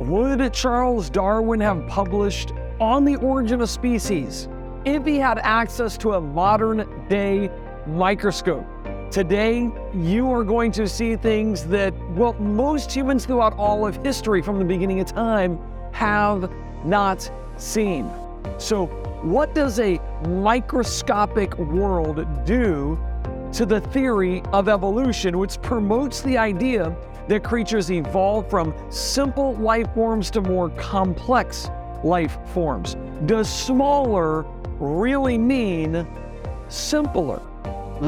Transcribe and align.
Would 0.00 0.54
Charles 0.54 1.10
Darwin 1.10 1.58
have 1.60 1.84
published 1.88 2.52
On 2.80 3.04
the 3.04 3.16
Origin 3.16 3.60
of 3.60 3.68
Species 3.68 4.48
if 4.84 5.04
he 5.04 5.16
had 5.16 5.40
access 5.40 5.98
to 5.98 6.12
a 6.12 6.20
modern 6.20 7.08
day 7.08 7.50
microscope? 7.84 8.64
Today, 9.10 9.68
you 9.92 10.30
are 10.30 10.44
going 10.44 10.70
to 10.72 10.86
see 10.86 11.16
things 11.16 11.64
that, 11.64 11.92
well, 12.10 12.34
most 12.34 12.92
humans 12.92 13.26
throughout 13.26 13.54
all 13.54 13.86
of 13.86 13.96
history 14.04 14.40
from 14.40 14.60
the 14.60 14.64
beginning 14.64 15.00
of 15.00 15.06
time 15.06 15.58
have 15.92 16.48
not 16.84 17.28
seen. 17.56 18.08
So, 18.58 18.86
what 19.22 19.52
does 19.52 19.80
a 19.80 19.98
microscopic 20.28 21.58
world 21.58 22.24
do 22.44 22.96
to 23.52 23.66
the 23.66 23.80
theory 23.80 24.42
of 24.52 24.68
evolution, 24.68 25.38
which 25.38 25.60
promotes 25.60 26.20
the 26.20 26.38
idea 26.38 26.96
that 27.28 27.44
creatures 27.44 27.90
evolve 27.90 28.48
from 28.50 28.74
simple 28.90 29.54
life 29.56 29.92
forms 29.94 30.30
to 30.32 30.40
more 30.40 30.70
complex 30.70 31.70
life 32.02 32.38
forms? 32.52 32.96
Does 33.26 33.48
smaller 33.48 34.42
really 34.78 35.38
mean 35.38 36.06
simpler? 36.68 37.42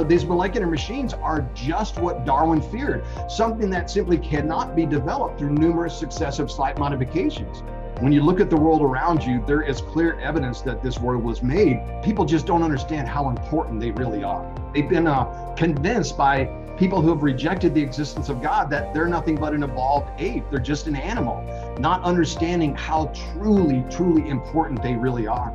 These 0.07 0.25
molecular 0.25 0.69
machines 0.69 1.15
are 1.15 1.49
just 1.53 1.99
what 1.99 2.25
Darwin 2.25 2.63
feared, 2.63 3.05
something 3.29 3.71
that 3.71 3.91
simply 3.91 4.19
cannot 4.19 4.77
be 4.77 4.87
developed 4.87 5.41
through 5.41 5.51
numerous 5.51 5.99
successive 5.99 6.49
slight 6.49 6.79
modifications. 6.79 7.65
When 7.99 8.13
you 8.13 8.23
look 8.23 8.41
at 8.41 8.49
the 8.49 8.57
world 8.57 8.83
around 8.83 9.25
you, 9.25 9.45
there 9.47 9.63
is 9.63 9.81
clear 9.81 10.19
evidence 10.21 10.63
that 10.63 10.83
this 10.83 10.99
world 10.99 11.23
was 11.23 11.43
made. 11.43 11.83
People 12.03 12.25
just 12.25 12.47
don't 12.47 12.63
understand 12.63 13.09
how 13.09 13.29
important 13.29 13.81
they 13.81 13.91
really 13.91 14.23
are. 14.23 14.47
They've 14.73 14.89
been 14.89 15.07
uh, 15.07 15.55
convinced 15.55 16.17
by 16.17 16.45
people 16.81 17.03
who 17.03 17.11
have 17.11 17.23
rejected 17.23 17.75
the 17.75 17.83
existence 17.83 18.31
of 18.31 18.41
God 18.41 18.71
that 18.71 18.95
they're 18.95 19.07
nothing 19.07 19.37
but 19.37 19.53
an 19.53 19.63
evolved 19.63 20.09
ape. 20.19 20.45
They're 20.51 20.59
just 20.59 20.87
an 20.87 20.97
animal, 20.97 21.45
not 21.79 22.03
understanding 22.05 22.75
how 22.75 23.13
truly, 23.35 23.85
truly 23.91 24.27
important 24.31 24.83
they 24.83 24.95
really 24.95 25.27
are. 25.27 25.53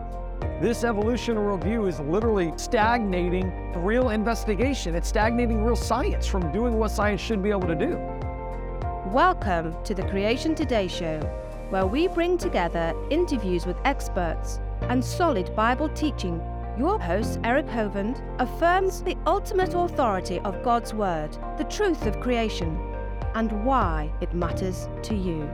This 0.61 0.83
evolution 0.83 1.37
worldview 1.37 1.89
is 1.89 1.99
literally 1.99 2.53
stagnating 2.57 3.73
real 3.73 4.11
investigation. 4.11 4.93
It's 4.93 5.07
stagnating 5.07 5.63
real 5.63 5.75
science 5.75 6.27
from 6.27 6.51
doing 6.51 6.77
what 6.77 6.91
science 6.91 7.21
should 7.21 7.41
be 7.41 7.49
able 7.49 7.67
to 7.69 7.75
do. 7.75 7.97
Welcome 9.07 9.75
to 9.83 9.95
the 9.95 10.03
Creation 10.03 10.53
Today 10.53 10.87
Show, 10.87 11.19
where 11.71 11.87
we 11.87 12.07
bring 12.07 12.37
together 12.37 12.93
interviews 13.09 13.65
with 13.65 13.77
experts 13.83 14.59
and 14.89 15.03
solid 15.03 15.55
Bible 15.55 15.89
teaching. 15.89 16.39
Your 16.77 16.99
host, 16.99 17.39
Eric 17.45 17.67
Hovind, 17.67 18.21
affirms 18.37 19.01
the 19.01 19.15
ultimate 19.25 19.73
authority 19.73 20.39
of 20.39 20.61
God's 20.61 20.93
Word, 20.93 21.31
the 21.57 21.63
truth 21.63 22.05
of 22.05 22.19
creation, 22.19 22.77
and 23.33 23.63
why 23.63 24.11
it 24.19 24.33
matters 24.33 24.89
to 25.03 25.15
you. 25.15 25.49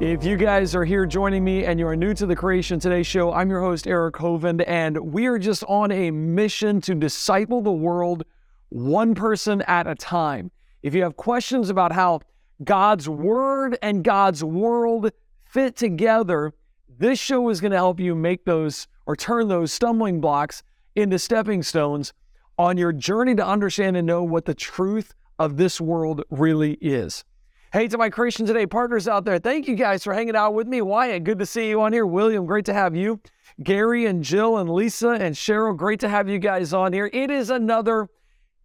If 0.00 0.24
you 0.24 0.36
guys 0.36 0.74
are 0.74 0.84
here 0.84 1.06
joining 1.06 1.44
me 1.44 1.66
and 1.66 1.78
you 1.78 1.86
are 1.86 1.94
new 1.94 2.14
to 2.14 2.26
the 2.26 2.34
Creation 2.34 2.80
Today 2.80 3.04
show, 3.04 3.32
I'm 3.32 3.48
your 3.48 3.60
host, 3.60 3.86
Eric 3.86 4.16
Hovind, 4.16 4.64
and 4.66 4.98
we 4.98 5.26
are 5.26 5.38
just 5.38 5.62
on 5.68 5.92
a 5.92 6.10
mission 6.10 6.80
to 6.80 6.96
disciple 6.96 7.62
the 7.62 7.70
world 7.70 8.24
one 8.70 9.14
person 9.14 9.62
at 9.68 9.86
a 9.86 9.94
time. 9.94 10.50
If 10.82 10.96
you 10.96 11.04
have 11.04 11.16
questions 11.16 11.70
about 11.70 11.92
how 11.92 12.22
God's 12.64 13.08
Word 13.08 13.78
and 13.82 14.02
God's 14.02 14.42
world 14.42 15.12
fit 15.44 15.76
together, 15.76 16.54
this 16.88 17.20
show 17.20 17.48
is 17.50 17.60
going 17.60 17.70
to 17.70 17.76
help 17.76 18.00
you 18.00 18.16
make 18.16 18.44
those 18.44 18.88
or 19.06 19.16
turn 19.16 19.48
those 19.48 19.72
stumbling 19.72 20.20
blocks 20.20 20.62
into 20.94 21.18
stepping 21.18 21.62
stones 21.62 22.12
on 22.58 22.76
your 22.76 22.92
journey 22.92 23.34
to 23.34 23.46
understand 23.46 23.96
and 23.96 24.06
know 24.06 24.22
what 24.22 24.44
the 24.44 24.54
truth 24.54 25.14
of 25.38 25.56
this 25.56 25.80
world 25.80 26.22
really 26.30 26.74
is. 26.80 27.24
Hey, 27.72 27.88
to 27.88 27.98
my 27.98 28.08
Creation 28.08 28.46
Today 28.46 28.66
partners 28.66 29.08
out 29.08 29.24
there, 29.24 29.40
thank 29.40 29.66
you 29.66 29.74
guys 29.74 30.04
for 30.04 30.14
hanging 30.14 30.36
out 30.36 30.54
with 30.54 30.68
me. 30.68 30.80
Wyatt, 30.80 31.24
good 31.24 31.40
to 31.40 31.46
see 31.46 31.68
you 31.68 31.80
on 31.80 31.92
here. 31.92 32.06
William, 32.06 32.46
great 32.46 32.64
to 32.66 32.72
have 32.72 32.94
you. 32.94 33.20
Gary 33.62 34.06
and 34.06 34.22
Jill 34.22 34.58
and 34.58 34.70
Lisa 34.70 35.10
and 35.10 35.34
Cheryl, 35.34 35.76
great 35.76 35.98
to 36.00 36.08
have 36.08 36.28
you 36.28 36.38
guys 36.38 36.72
on 36.72 36.92
here. 36.92 37.10
It 37.12 37.32
is 37.32 37.50
another 37.50 38.08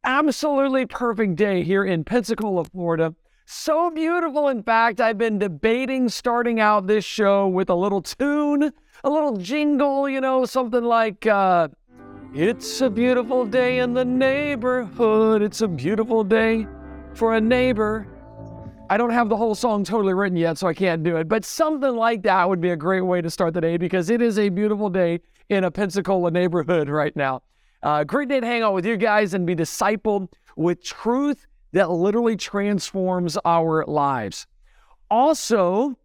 absolutely 0.03 0.85
perfect 0.85 1.35
day 1.35 1.63
here 1.63 1.83
in 1.83 2.03
Pensacola, 2.03 2.66
Florida. 2.66 3.16
So 3.47 3.89
beautiful. 3.89 4.47
In 4.49 4.61
fact, 4.61 5.01
I've 5.01 5.17
been 5.17 5.39
debating 5.39 6.07
starting 6.07 6.59
out 6.59 6.85
this 6.85 7.03
show 7.03 7.47
with 7.47 7.72
a 7.72 7.75
little 7.75 8.03
tune, 8.03 8.72
a 9.03 9.09
little 9.09 9.37
jingle, 9.37 10.09
you 10.09 10.21
know, 10.21 10.45
something 10.45 10.83
like, 10.83 11.25
uh, 11.25 11.67
It's 12.33 12.81
a 12.81 12.89
beautiful 12.89 13.45
day 13.45 13.79
in 13.79 13.93
the 13.93 14.05
neighborhood. 14.05 15.41
It's 15.41 15.61
a 15.61 15.67
beautiful 15.67 16.23
day 16.23 16.67
for 17.13 17.35
a 17.35 17.41
neighbor. 17.41 18.07
I 18.91 18.97
don't 18.97 19.11
have 19.11 19.29
the 19.29 19.37
whole 19.37 19.55
song 19.55 19.83
totally 19.83 20.13
written 20.13 20.37
yet, 20.37 20.57
so 20.57 20.67
I 20.67 20.73
can't 20.73 21.03
do 21.03 21.17
it. 21.17 21.27
But 21.27 21.45
something 21.45 21.95
like 21.95 22.23
that 22.23 22.49
would 22.49 22.61
be 22.61 22.71
a 22.71 22.75
great 22.75 23.01
way 23.01 23.21
to 23.21 23.29
start 23.29 23.53
the 23.53 23.61
day 23.61 23.77
because 23.77 24.09
it 24.09 24.21
is 24.21 24.39
a 24.39 24.49
beautiful 24.49 24.89
day 24.89 25.19
in 25.49 25.63
a 25.63 25.71
Pensacola 25.71 26.31
neighborhood 26.31 26.89
right 27.01 27.16
now. 27.16 27.43
Uh, 27.83 28.03
great 28.03 28.29
day 28.29 28.39
to 28.39 28.45
hang 28.45 28.61
out 28.61 28.73
with 28.73 28.85
you 28.85 28.97
guys 28.97 29.33
and 29.33 29.45
be 29.45 29.55
discipled 29.55 30.27
with 30.55 30.83
truth 30.83 31.45
that 31.71 31.89
literally 31.91 32.35
transforms 32.35 33.37
our 33.45 33.85
lives. 33.85 34.47
Also, 35.11 35.97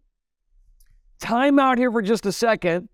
time 1.19 1.59
out 1.59 1.77
here 1.77 1.91
for 1.91 2.01
just 2.01 2.25
a 2.25 2.31
second. 2.31 2.89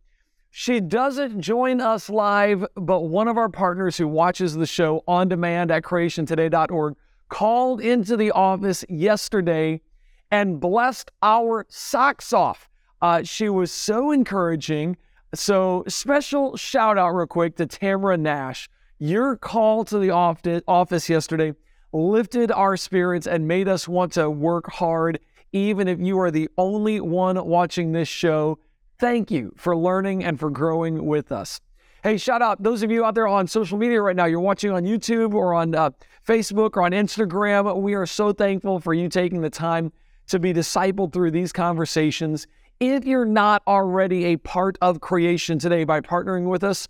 She 0.50 0.82
doesn't 0.82 1.42
join 1.42 1.80
us 1.80 2.10
live, 2.10 2.66
but 2.76 3.02
one 3.02 3.28
of 3.28 3.38
our 3.38 3.48
partners 3.50 3.98
who 3.98 4.08
watches 4.08 4.54
the 4.54 4.66
show 4.66 5.04
on 5.08 5.30
demand 5.30 5.72
at 5.72 5.84
creationtoday.org 5.84 6.96
called 7.30 7.80
into 7.80 8.18
the 8.18 8.32
office 8.32 8.84
yesterday 8.90 9.82
and 10.30 10.60
blessed 10.60 11.10
our 11.24 11.66
socks 11.70 12.34
off. 12.34 12.70
Uh, 13.02 13.24
she 13.24 13.50
was 13.50 13.72
so 13.72 14.12
encouraging. 14.12 14.98
So, 15.34 15.86
special 15.88 16.58
shout 16.58 16.98
out, 16.98 17.12
real 17.12 17.28
quick, 17.28 17.56
to 17.56 17.66
Tamara 17.66 18.18
Nash. 18.18 18.70
Your 19.00 19.38
call 19.38 19.86
to 19.86 19.98
the 19.98 20.12
office 20.12 21.10
yesterday 21.10 21.54
lifted 21.94 22.52
our 22.52 22.78
spirits 22.78 23.26
and 23.26 23.48
made 23.48 23.68
us 23.68 23.88
want 23.88 24.14
to 24.14 24.30
work 24.30 24.70
hard, 24.72 25.20
even 25.54 25.88
if 25.88 26.00
you 26.00 26.20
are 26.20 26.32
the 26.32 26.50
only 26.58 27.00
one 27.00 27.44
watching 27.46 27.92
this 27.92 28.08
show. 28.08 28.60
Thank 29.00 29.32
you 29.32 29.54
for 29.58 29.76
learning 29.76 30.24
and 30.24 30.40
for 30.40 30.50
growing 30.50 31.06
with 31.06 31.32
us. 31.32 31.60
Hey, 32.04 32.18
shout 32.18 32.42
out 32.42 32.64
those 32.64 32.82
of 32.82 32.90
you 32.90 33.06
out 33.06 33.14
there 33.14 33.28
on 33.28 33.48
social 33.48 33.78
media 33.78 34.02
right 34.02 34.16
now. 34.16 34.26
You're 34.26 34.40
watching 34.40 34.72
on 34.72 34.84
YouTube 34.84 35.34
or 35.34 35.54
on 35.54 35.76
uh, 35.76 35.92
Facebook 36.28 36.76
or 36.76 36.84
on 36.84 36.92
Instagram. 36.92 37.80
We 37.80 37.94
are 37.94 38.08
so 38.08 38.34
thankful 38.34 38.80
for 38.80 38.94
you 38.94 39.08
taking 39.08 39.42
the 39.42 39.50
time 39.50 39.92
to 40.28 40.40
be 40.40 40.54
discipled 40.54 41.14
through 41.14 41.32
these 41.32 41.52
conversations. 41.52 42.48
If 42.80 43.06
you're 43.06 43.26
not 43.26 43.62
already 43.68 44.26
a 44.26 44.38
part 44.38 44.78
of 44.82 45.02
creation 45.02 45.60
today 45.60 45.84
by 45.84 46.02
partnering 46.02 46.50
with 46.50 46.64
us, 46.64 46.88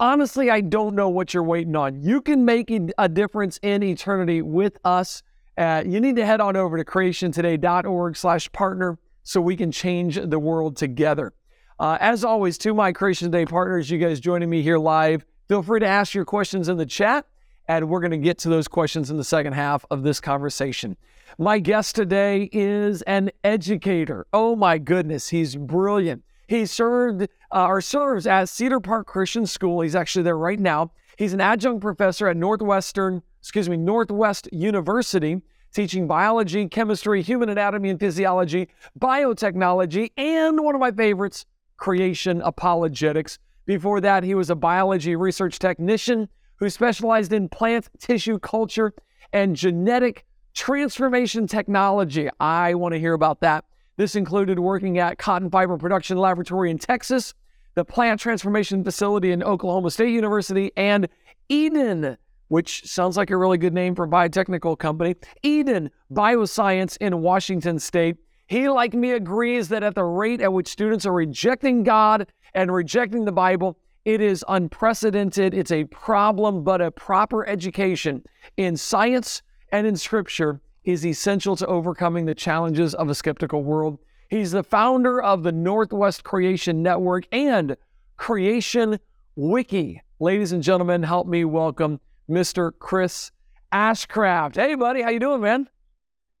honestly, 0.00 0.50
I 0.50 0.60
don't 0.60 0.96
know 0.96 1.08
what 1.08 1.32
you're 1.32 1.44
waiting 1.44 1.76
on. 1.76 2.02
You 2.02 2.20
can 2.20 2.44
make 2.44 2.72
a 2.98 3.08
difference 3.08 3.60
in 3.62 3.84
eternity 3.84 4.42
with 4.42 4.76
us. 4.84 5.22
You 5.60 6.00
need 6.00 6.16
to 6.16 6.24
head 6.24 6.40
on 6.40 6.56
over 6.56 6.78
to 6.78 6.84
creationtoday.org 6.84 8.16
slash 8.16 8.50
partner 8.52 8.98
so 9.22 9.40
we 9.40 9.56
can 9.56 9.70
change 9.70 10.18
the 10.20 10.38
world 10.38 10.76
together. 10.76 11.34
Uh, 11.78 11.98
as 12.00 12.24
always, 12.24 12.58
to 12.58 12.74
my 12.74 12.92
Creation 12.92 13.30
Today 13.30 13.46
partners, 13.46 13.90
you 13.90 13.98
guys 13.98 14.20
joining 14.20 14.50
me 14.50 14.62
here 14.62 14.78
live, 14.78 15.24
feel 15.48 15.62
free 15.62 15.80
to 15.80 15.86
ask 15.86 16.14
your 16.14 16.24
questions 16.24 16.68
in 16.68 16.76
the 16.76 16.86
chat, 16.86 17.26
and 17.68 17.88
we're 17.88 18.00
going 18.00 18.10
to 18.10 18.18
get 18.18 18.38
to 18.38 18.48
those 18.48 18.68
questions 18.68 19.10
in 19.10 19.16
the 19.16 19.24
second 19.24 19.52
half 19.52 19.84
of 19.90 20.02
this 20.02 20.20
conversation. 20.20 20.96
My 21.38 21.58
guest 21.58 21.94
today 21.94 22.48
is 22.52 23.02
an 23.02 23.30
educator. 23.44 24.26
Oh 24.32 24.56
my 24.56 24.78
goodness, 24.78 25.28
he's 25.28 25.56
brilliant. 25.56 26.22
He 26.48 26.66
served 26.66 27.28
uh, 27.52 27.66
or 27.66 27.80
serves 27.80 28.26
at 28.26 28.48
Cedar 28.48 28.80
Park 28.80 29.06
Christian 29.06 29.46
School. 29.46 29.80
He's 29.80 29.94
actually 29.94 30.24
there 30.24 30.36
right 30.38 30.58
now. 30.58 30.92
He's 31.16 31.32
an 31.32 31.40
adjunct 31.40 31.80
professor 31.80 32.28
at 32.28 32.36
Northwestern, 32.36 33.22
excuse 33.40 33.68
me, 33.68 33.76
Northwest 33.76 34.48
University, 34.52 35.40
teaching 35.72 36.06
biology, 36.06 36.68
chemistry, 36.68 37.22
human 37.22 37.48
anatomy 37.48 37.90
and 37.90 38.00
physiology, 38.00 38.68
biotechnology, 38.98 40.10
and 40.16 40.62
one 40.62 40.74
of 40.74 40.80
my 40.80 40.92
favorites, 40.92 41.46
creation 41.76 42.42
apologetics. 42.42 43.38
Before 43.66 44.00
that, 44.00 44.22
he 44.22 44.34
was 44.34 44.50
a 44.50 44.54
biology 44.54 45.16
research 45.16 45.58
technician 45.58 46.28
who 46.56 46.68
specialized 46.68 47.32
in 47.32 47.48
plant 47.48 47.88
tissue 47.98 48.38
culture 48.38 48.92
and 49.32 49.56
genetic 49.56 50.26
transformation 50.54 51.46
technology. 51.46 52.28
I 52.40 52.74
want 52.74 52.92
to 52.92 53.00
hear 53.00 53.14
about 53.14 53.40
that. 53.40 53.64
This 53.96 54.16
included 54.16 54.58
working 54.58 54.98
at 54.98 55.18
Cotton 55.18 55.50
Fiber 55.50 55.78
Production 55.78 56.16
Laboratory 56.18 56.70
in 56.70 56.78
Texas, 56.78 57.34
the 57.74 57.84
Plant 57.84 58.20
Transformation 58.20 58.82
Facility 58.82 59.30
in 59.30 59.42
Oklahoma 59.42 59.90
State 59.90 60.12
University, 60.12 60.72
and 60.76 61.08
Eden, 61.48 62.16
which 62.50 62.84
sounds 62.84 63.16
like 63.16 63.30
a 63.30 63.36
really 63.36 63.58
good 63.58 63.72
name 63.72 63.94
for 63.94 64.04
a 64.04 64.08
biotechnical 64.08 64.76
company, 64.76 65.14
Eden 65.44 65.88
Bioscience 66.12 66.96
in 66.96 67.22
Washington 67.22 67.78
State. 67.78 68.16
He, 68.48 68.68
like 68.68 68.92
me, 68.92 69.12
agrees 69.12 69.68
that 69.68 69.84
at 69.84 69.94
the 69.94 70.02
rate 70.02 70.40
at 70.40 70.52
which 70.52 70.66
students 70.66 71.06
are 71.06 71.12
rejecting 71.12 71.84
God 71.84 72.26
and 72.54 72.74
rejecting 72.74 73.24
the 73.24 73.30
Bible, 73.30 73.78
it 74.04 74.20
is 74.20 74.44
unprecedented. 74.48 75.54
It's 75.54 75.70
a 75.70 75.84
problem, 75.84 76.64
but 76.64 76.80
a 76.80 76.90
proper 76.90 77.46
education 77.46 78.24
in 78.56 78.76
science 78.76 79.42
and 79.70 79.86
in 79.86 79.96
Scripture 79.96 80.60
is 80.82 81.06
essential 81.06 81.54
to 81.54 81.66
overcoming 81.68 82.24
the 82.24 82.34
challenges 82.34 82.96
of 82.96 83.08
a 83.08 83.14
skeptical 83.14 83.62
world. 83.62 84.00
He's 84.28 84.50
the 84.50 84.64
founder 84.64 85.22
of 85.22 85.44
the 85.44 85.52
Northwest 85.52 86.24
Creation 86.24 86.82
Network 86.82 87.28
and 87.30 87.76
Creation 88.16 88.98
Wiki. 89.36 90.02
Ladies 90.18 90.50
and 90.50 90.64
gentlemen, 90.64 91.04
help 91.04 91.28
me 91.28 91.44
welcome 91.44 92.00
Mr. 92.30 92.72
Chris 92.78 93.32
Ashcraft. 93.72 94.56
Hey, 94.56 94.74
buddy, 94.74 95.02
how 95.02 95.10
you 95.10 95.18
doing, 95.18 95.40
man? 95.40 95.68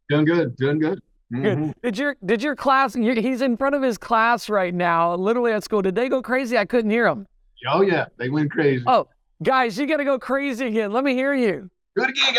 Doing 0.08 0.24
good, 0.24 0.56
doing 0.56 0.78
good. 0.78 1.00
Mm-hmm. 1.32 1.42
Good. 1.42 1.74
Did 1.82 1.98
your 1.98 2.16
did 2.24 2.42
your 2.42 2.56
class? 2.56 2.94
He's 2.94 3.42
in 3.42 3.56
front 3.56 3.74
of 3.74 3.82
his 3.82 3.98
class 3.98 4.48
right 4.48 4.74
now, 4.74 5.14
literally 5.14 5.52
at 5.52 5.62
school. 5.62 5.82
Did 5.82 5.94
they 5.94 6.08
go 6.08 6.22
crazy? 6.22 6.58
I 6.58 6.64
couldn't 6.64 6.90
hear 6.90 7.04
them. 7.04 7.26
Oh 7.68 7.82
yeah, 7.82 8.06
they 8.16 8.30
went 8.30 8.50
crazy. 8.50 8.82
Oh, 8.86 9.06
guys, 9.42 9.78
you 9.78 9.86
got 9.86 9.98
to 9.98 10.04
go 10.04 10.18
crazy 10.18 10.66
again. 10.66 10.92
Let 10.92 11.04
me 11.04 11.14
hear 11.14 11.34
you. 11.34 11.70
Do 11.96 12.04
it 12.04 12.10
again, 12.10 12.34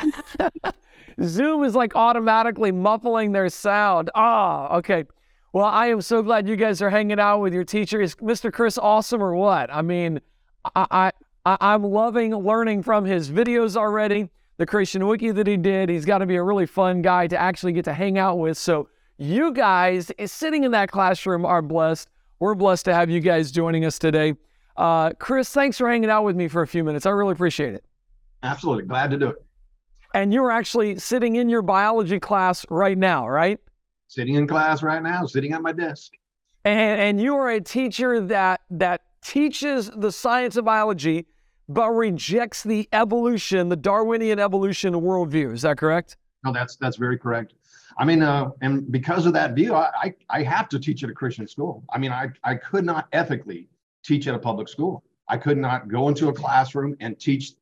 guys. 0.00 0.72
Zoom 1.22 1.62
is 1.64 1.74
like 1.74 1.94
automatically 1.94 2.72
muffling 2.72 3.32
their 3.32 3.48
sound. 3.48 4.10
Ah, 4.14 4.68
oh, 4.70 4.78
okay. 4.78 5.04
Well, 5.52 5.66
I 5.66 5.86
am 5.86 6.00
so 6.00 6.22
glad 6.22 6.48
you 6.48 6.56
guys 6.56 6.82
are 6.82 6.90
hanging 6.90 7.20
out 7.20 7.38
with 7.38 7.54
your 7.54 7.62
teacher. 7.62 8.00
Is 8.00 8.16
Mr. 8.16 8.52
Chris 8.52 8.76
awesome 8.76 9.22
or 9.22 9.36
what? 9.36 9.72
I 9.72 9.82
mean, 9.82 10.20
I, 10.74 10.86
I 10.90 11.12
I'm 11.46 11.82
loving 11.82 12.34
learning 12.34 12.82
from 12.82 13.04
his 13.04 13.30
videos 13.30 13.76
already 13.76 14.30
the 14.56 14.66
Creation 14.66 15.06
Wiki 15.06 15.30
that 15.30 15.46
he 15.46 15.56
did. 15.56 15.88
He's 15.88 16.04
got 16.04 16.18
to 16.18 16.26
be 16.26 16.36
a 16.36 16.42
really 16.42 16.66
fun 16.66 17.02
guy 17.02 17.26
to 17.26 17.36
actually 17.36 17.72
get 17.72 17.84
to 17.86 17.92
hang 17.92 18.18
out 18.18 18.38
with. 18.38 18.56
So 18.56 18.88
you 19.18 19.52
guys 19.52 20.10
sitting 20.26 20.64
in 20.64 20.70
that 20.70 20.90
classroom 20.90 21.44
are 21.44 21.62
blessed. 21.62 22.08
We're 22.38 22.54
blessed 22.54 22.84
to 22.86 22.94
have 22.94 23.10
you 23.10 23.20
guys 23.20 23.50
joining 23.50 23.84
us 23.84 23.98
today. 23.98 24.34
Uh, 24.76 25.12
Chris, 25.18 25.50
thanks 25.50 25.78
for 25.78 25.88
hanging 25.88 26.10
out 26.10 26.24
with 26.24 26.36
me 26.36 26.48
for 26.48 26.62
a 26.62 26.66
few 26.66 26.82
minutes. 26.82 27.06
I 27.06 27.10
really 27.10 27.32
appreciate 27.32 27.74
it. 27.74 27.84
Absolutely. 28.42 28.84
Glad 28.84 29.10
to 29.10 29.18
do 29.18 29.28
it. 29.28 29.44
And 30.14 30.32
you're 30.32 30.50
actually 30.50 30.98
sitting 30.98 31.36
in 31.36 31.48
your 31.48 31.62
biology 31.62 32.20
class 32.20 32.64
right 32.70 32.96
now, 32.96 33.28
right? 33.28 33.58
Sitting 34.08 34.34
in 34.34 34.46
class 34.46 34.82
right 34.82 35.02
now, 35.02 35.26
sitting 35.26 35.52
at 35.52 35.62
my 35.62 35.72
desk. 35.72 36.12
And, 36.64 37.00
and 37.00 37.20
you 37.20 37.34
are 37.36 37.50
a 37.50 37.60
teacher 37.60 38.20
that 38.20 38.62
that 38.70 39.02
teaches 39.22 39.90
the 39.96 40.12
science 40.12 40.56
of 40.56 40.64
biology 40.64 41.26
but 41.68 41.90
rejects 41.90 42.62
the 42.62 42.88
evolution, 42.92 43.68
the 43.68 43.76
Darwinian 43.76 44.38
evolution 44.38 44.94
worldview. 44.94 45.52
Is 45.52 45.62
that 45.62 45.78
correct? 45.78 46.16
No, 46.44 46.52
that's 46.52 46.76
that's 46.76 46.96
very 46.96 47.18
correct. 47.18 47.54
I 47.96 48.04
mean, 48.04 48.22
uh, 48.22 48.50
and 48.60 48.90
because 48.90 49.24
of 49.24 49.32
that 49.34 49.54
view, 49.54 49.74
I, 49.74 49.90
I, 49.94 50.14
I 50.28 50.42
have 50.42 50.68
to 50.70 50.78
teach 50.78 51.04
at 51.04 51.10
a 51.10 51.12
Christian 51.12 51.46
school. 51.46 51.84
I 51.92 51.98
mean, 51.98 52.12
I 52.12 52.28
I 52.42 52.54
could 52.56 52.84
not 52.84 53.08
ethically 53.12 53.68
teach 54.04 54.26
at 54.26 54.34
a 54.34 54.38
public 54.38 54.68
school. 54.68 55.02
I 55.28 55.36
could 55.38 55.58
not 55.58 55.88
go 55.88 56.08
into 56.08 56.28
a 56.28 56.32
classroom 56.32 56.96
and 57.00 57.18
teach 57.18 57.52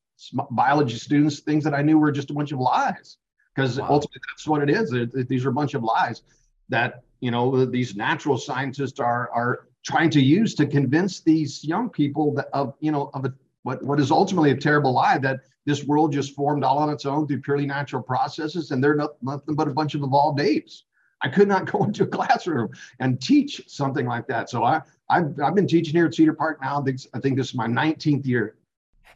biology 0.51 0.97
students 0.97 1.41
things 1.41 1.65
that 1.65 1.75
I 1.75 1.83
knew 1.83 1.99
were 1.99 2.13
just 2.13 2.31
a 2.31 2.35
bunch 2.35 2.53
of 2.53 2.59
lies, 2.59 3.19
because 3.55 3.79
wow. 3.79 3.87
ultimately 3.91 4.21
that's 4.33 4.47
what 4.47 4.63
it 4.63 4.71
is. 4.71 4.93
It, 4.93 5.15
it, 5.15 5.29
these 5.29 5.45
are 5.45 5.51
a 5.51 5.53
bunch 5.53 5.75
of 5.75 5.83
lies 5.83 6.23
that 6.69 7.03
you 7.21 7.31
know 7.31 7.65
these 7.65 7.95
natural 7.95 8.39
scientists 8.39 8.99
are 8.99 9.31
are 9.31 9.69
trying 9.85 10.11
to 10.11 10.21
use 10.21 10.55
to 10.55 10.67
convince 10.67 11.21
these 11.21 11.65
young 11.65 11.89
people 11.89 12.35
that 12.35 12.49
of 12.53 12.75
you 12.81 12.91
know 12.91 13.11
of 13.15 13.25
a 13.25 13.35
what, 13.63 13.83
what 13.83 14.01
is 14.01 14.11
ultimately 14.11 14.51
a 14.51 14.57
terrible 14.57 14.93
lie 14.93 15.19
that 15.19 15.41
this 15.67 15.85
world 15.85 16.13
just 16.13 16.35
formed 16.35 16.65
all 16.65 16.79
on 16.79 16.91
its 16.91 17.07
own 17.07 17.27
through 17.27 17.41
purely 17.41 17.67
natural 17.67 18.03
processes 18.03 18.71
and 18.71 18.83
they're 18.83 18.97
not, 18.97 19.11
nothing 19.23 19.55
but 19.55 19.69
a 19.69 19.73
bunch 19.73 19.95
of 19.95 20.03
evolved 20.03 20.41
apes. 20.41 20.85
I 21.21 21.29
could 21.29 21.49
not 21.49 21.67
go 21.71 21.85
into 21.85 22.05
a 22.05 22.07
classroom 22.07 22.71
and 22.99 23.21
teach 23.21 23.63
something 23.69 24.07
like 24.07 24.27
that. 24.29 24.51
So 24.51 24.65
I, 24.65 24.83
I've, 25.09 25.39
I've 25.41 25.55
been 25.55 25.69
teaching 25.69 25.95
here 25.95 26.07
at 26.07 26.15
Cedar 26.15 26.35
Park 26.35 26.61
now. 26.61 26.81
I 26.81 26.85
think, 26.85 27.01
I 27.15 27.21
think 27.21 27.37
this 27.37 27.49
is 27.49 27.55
my 27.55 27.67
19th 27.67 28.27
year. 28.27 28.57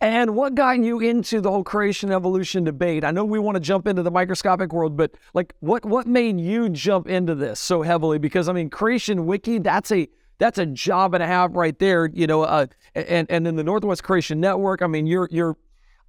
And 0.01 0.35
what 0.35 0.55
got 0.55 0.79
you 0.79 1.01
into 1.01 1.41
the 1.41 1.51
whole 1.51 1.65
creation 1.65 2.13
evolution 2.13 2.65
debate? 2.65 3.03
I 3.03 3.11
know 3.11 3.25
we 3.25 3.39
want 3.39 3.57
to 3.57 3.61
jump 3.61 3.87
into 3.87 4.03
the 4.03 4.11
microscopic 4.11 4.73
world, 4.73 4.95
but 4.97 5.13
like 5.33 5.55
what 5.61 5.87
what 5.87 6.07
made 6.07 6.39
you 6.39 6.69
jump 6.69 7.09
into 7.09 7.35
this 7.35 7.61
so 7.61 7.81
heavily? 7.81 8.19
Because 8.19 8.47
I 8.49 8.53
mean, 8.53 8.69
Creation 8.69 9.25
Wiki, 9.25 9.59
that's 9.59 9.91
a 9.91 10.07
that's 10.39 10.59
a 10.59 10.67
job 10.67 11.15
and 11.15 11.23
a 11.23 11.27
half 11.27 11.51
right 11.55 11.79
there, 11.79 12.07
you 12.07 12.27
know. 12.27 12.43
Uh, 12.43 12.67
and 12.95 13.27
and 13.31 13.47
in 13.47 13.57
the 13.57 13.65
Northwest 13.65 14.03
Creation 14.03 14.41
Network, 14.41 14.83
I 14.83 14.87
mean, 14.87 15.07
you're 15.07 15.29
you're, 15.31 15.57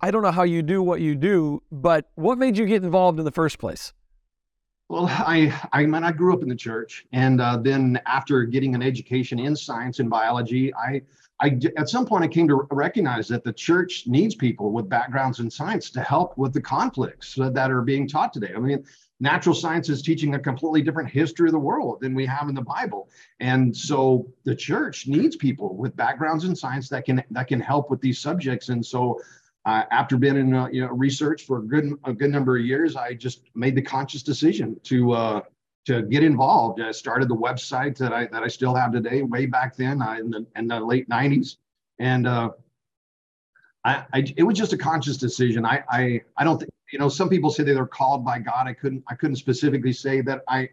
I 0.01 0.11
don't 0.11 0.21
know 0.21 0.31
how 0.31 0.43
you 0.43 0.61
do 0.61 0.81
what 0.81 1.01
you 1.01 1.15
do, 1.15 1.61
but 1.71 2.09
what 2.15 2.37
made 2.37 2.57
you 2.57 2.65
get 2.65 2.83
involved 2.83 3.19
in 3.19 3.25
the 3.25 3.31
first 3.31 3.59
place? 3.59 3.93
Well, 4.89 5.07
I 5.09 5.53
I 5.73 5.85
mean, 5.85 6.03
I 6.03 6.11
grew 6.11 6.33
up 6.33 6.41
in 6.41 6.49
the 6.49 6.55
church, 6.55 7.05
and 7.11 7.41
uh, 7.41 7.57
then 7.57 7.99
after 8.05 8.43
getting 8.43 8.75
an 8.75 8.81
education 8.81 9.39
in 9.39 9.55
science 9.55 9.99
and 9.99 10.09
biology, 10.09 10.73
I 10.75 11.01
I 11.39 11.59
at 11.77 11.89
some 11.89 12.05
point 12.05 12.23
I 12.23 12.27
came 12.27 12.47
to 12.47 12.67
recognize 12.71 13.27
that 13.29 13.43
the 13.43 13.53
church 13.53 14.07
needs 14.07 14.35
people 14.35 14.71
with 14.71 14.89
backgrounds 14.89 15.39
in 15.39 15.49
science 15.49 15.89
to 15.91 16.01
help 16.01 16.37
with 16.37 16.53
the 16.53 16.61
conflicts 16.61 17.35
that 17.35 17.71
are 17.71 17.81
being 17.81 18.07
taught 18.07 18.33
today. 18.33 18.53
I 18.55 18.59
mean, 18.59 18.83
natural 19.19 19.55
science 19.55 19.89
is 19.89 20.01
teaching 20.01 20.35
a 20.35 20.39
completely 20.39 20.81
different 20.81 21.09
history 21.09 21.47
of 21.47 21.53
the 21.53 21.59
world 21.59 21.99
than 22.01 22.13
we 22.13 22.25
have 22.25 22.49
in 22.49 22.55
the 22.55 22.61
Bible. 22.61 23.09
And 23.39 23.75
so 23.75 24.31
the 24.43 24.55
church 24.55 25.07
needs 25.07 25.35
people 25.35 25.75
with 25.75 25.95
backgrounds 25.95 26.45
in 26.45 26.55
science 26.55 26.89
that 26.89 27.05
can 27.05 27.23
that 27.31 27.47
can 27.47 27.59
help 27.59 27.89
with 27.89 28.01
these 28.01 28.19
subjects. 28.19 28.69
And 28.69 28.85
so 28.85 29.19
uh, 29.65 29.83
after 29.91 30.17
being 30.17 30.37
in 30.37 30.53
uh, 30.53 30.67
you 30.67 30.81
know 30.81 30.91
research 30.91 31.45
for 31.45 31.59
a 31.59 31.63
good 31.63 31.93
a 32.05 32.13
good 32.13 32.31
number 32.31 32.57
of 32.57 32.65
years, 32.65 32.95
I 32.95 33.13
just 33.13 33.41
made 33.55 33.75
the 33.75 33.81
conscious 33.81 34.23
decision 34.23 34.79
to 34.83 35.11
uh, 35.11 35.41
to 35.85 36.03
get 36.03 36.23
involved. 36.23 36.81
I 36.81 36.91
started 36.91 37.29
the 37.29 37.35
website 37.35 37.97
that 37.97 38.13
I 38.13 38.27
that 38.27 38.43
I 38.43 38.47
still 38.47 38.75
have 38.75 38.91
today, 38.91 39.23
way 39.23 39.45
back 39.45 39.75
then 39.75 40.01
uh, 40.01 40.13
in 40.13 40.29
the 40.29 40.45
in 40.55 40.67
the 40.67 40.79
late 40.79 41.09
'90s, 41.09 41.57
and 41.99 42.27
uh, 42.27 42.51
I, 43.87 44.05
I, 44.13 44.33
it 44.35 44.43
was 44.43 44.57
just 44.57 44.73
a 44.73 44.77
conscious 44.77 45.15
decision. 45.15 45.65
I, 45.65 45.81
I, 45.89 46.21
I 46.35 46.43
don't 46.43 46.57
think, 46.59 46.69
you 46.91 46.99
know, 46.99 47.09
some 47.09 47.29
people 47.29 47.49
say 47.49 47.63
that 47.63 47.73
they're 47.73 47.85
called 47.85 48.23
by 48.23 48.39
God. 48.39 48.67
I 48.67 48.73
couldn't, 48.73 49.03
I 49.07 49.15
couldn't 49.15 49.35
specifically 49.35 49.93
say 49.93 50.21
that 50.21 50.43
I 50.47 50.69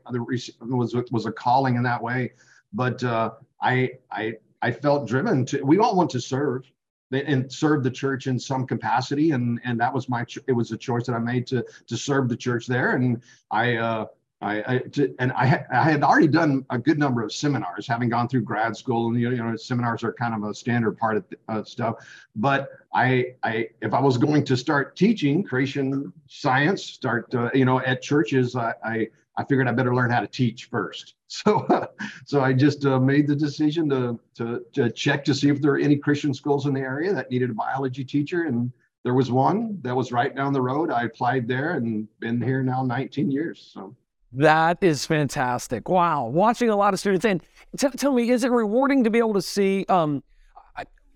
was, 0.61 0.95
was 1.11 1.27
a 1.27 1.33
calling 1.33 1.77
in 1.77 1.83
that 1.83 2.03
way, 2.03 2.33
but 2.73 3.03
uh, 3.03 3.33
I, 3.61 3.93
I, 4.11 4.35
I 4.63 4.71
felt 4.71 5.09
driven 5.09 5.45
to, 5.47 5.63
we 5.63 5.79
all 5.79 5.97
want 5.97 6.11
to 6.11 6.21
serve 6.21 6.71
and 7.13 7.53
serve 7.53 7.85
the 7.85 7.91
church 7.91 8.27
in 8.27 8.39
some 8.39 8.67
capacity. 8.67 9.33
And, 9.33 9.61
and 9.65 9.79
that 9.79 9.93
was 9.93 10.09
my, 10.09 10.25
it 10.49 10.53
was 10.53 10.73
a 10.73 10.77
choice 10.77 11.07
that 11.07 11.15
I 11.15 11.19
made 11.19 11.47
to, 11.49 11.65
to 11.87 11.97
serve 11.97 12.29
the 12.29 12.37
church 12.37 12.67
there. 12.67 12.97
And 12.97 13.23
I, 13.51 13.77
uh, 13.77 14.07
I, 14.45 14.75
I 14.75 14.83
and 15.19 15.33
I, 15.33 15.65
I 15.73 15.91
had 15.91 16.03
already 16.03 16.29
done 16.29 16.67
a 16.69 16.79
good 16.79 16.99
number 16.99 17.23
of 17.23 17.33
seminars, 17.33 17.87
having 17.87 18.11
gone 18.11 18.29
through 18.29 18.43
grad 18.43 18.77
school, 18.77 19.09
and 19.09 19.19
you 19.19 19.31
know, 19.31 19.57
seminars 19.57 20.05
are 20.05 20.13
kind 20.13 20.35
of 20.35 20.49
a 20.49 20.55
standard 20.55 20.99
part 20.99 21.17
of 21.17 21.25
uh, 21.49 21.65
stuff. 21.65 22.07
But 22.37 22.69
I, 22.93 23.35
I, 23.43 23.69
if 23.81 23.95
I 23.95 24.01
was 24.01 24.19
going 24.19 24.45
to 24.45 24.57
start 24.57 24.97
teaching 24.97 25.43
creation 25.43 26.13
science, 26.29 26.85
start, 26.85 27.35
uh, 27.35 27.51
you 27.55 27.65
know, 27.65 27.81
at 27.81 28.03
churches, 28.03 28.55
I, 28.55 28.75
I, 28.85 29.09
I, 29.39 29.45
figured 29.45 29.67
I 29.67 29.73
better 29.73 29.95
learn 29.95 30.11
how 30.11 30.21
to 30.21 30.29
teach 30.29 30.67
first. 30.67 31.15
So, 31.35 31.89
so 32.27 32.43
I 32.43 32.53
just 32.53 32.87
uh, 32.87 33.01
made 33.01 33.27
the 33.27 33.35
decision 33.35 33.89
to, 33.89 34.21
to 34.37 34.65
to 34.73 34.89
check 34.89 35.25
to 35.25 35.35
see 35.35 35.49
if 35.49 35.61
there 35.61 35.73
are 35.73 35.79
any 35.79 35.97
Christian 35.97 36.33
schools 36.33 36.67
in 36.67 36.75
the 36.75 36.81
area 36.81 37.13
that 37.13 37.29
needed 37.29 37.51
a 37.51 37.55
biology 37.55 38.05
teacher, 38.05 38.45
and 38.45 38.71
there 39.03 39.15
was 39.15 39.33
one 39.33 39.81
that 39.83 39.97
was 39.97 40.13
right 40.13 40.33
down 40.37 40.53
the 40.53 40.63
road. 40.63 40.93
I 40.93 41.03
applied 41.03 41.49
there 41.49 41.73
and 41.73 42.07
been 42.21 42.41
here 42.41 42.63
now 42.63 42.85
19 42.85 43.33
years. 43.33 43.69
So. 43.75 43.97
That 44.35 44.79
is 44.81 45.07
fantastic. 45.07 45.89
Wow. 45.89 46.27
Watching 46.27 46.69
a 46.69 46.77
lot 46.77 46.93
of 46.93 47.01
students. 47.01 47.25
And 47.25 47.43
t- 47.77 47.89
tell 47.91 48.13
me, 48.13 48.31
is 48.31 48.45
it 48.45 48.51
rewarding 48.51 49.05
to 49.05 49.11
be 49.11 49.19
able 49.19 49.35
to 49.35 49.43
see? 49.43 49.87
Um, 49.89 50.23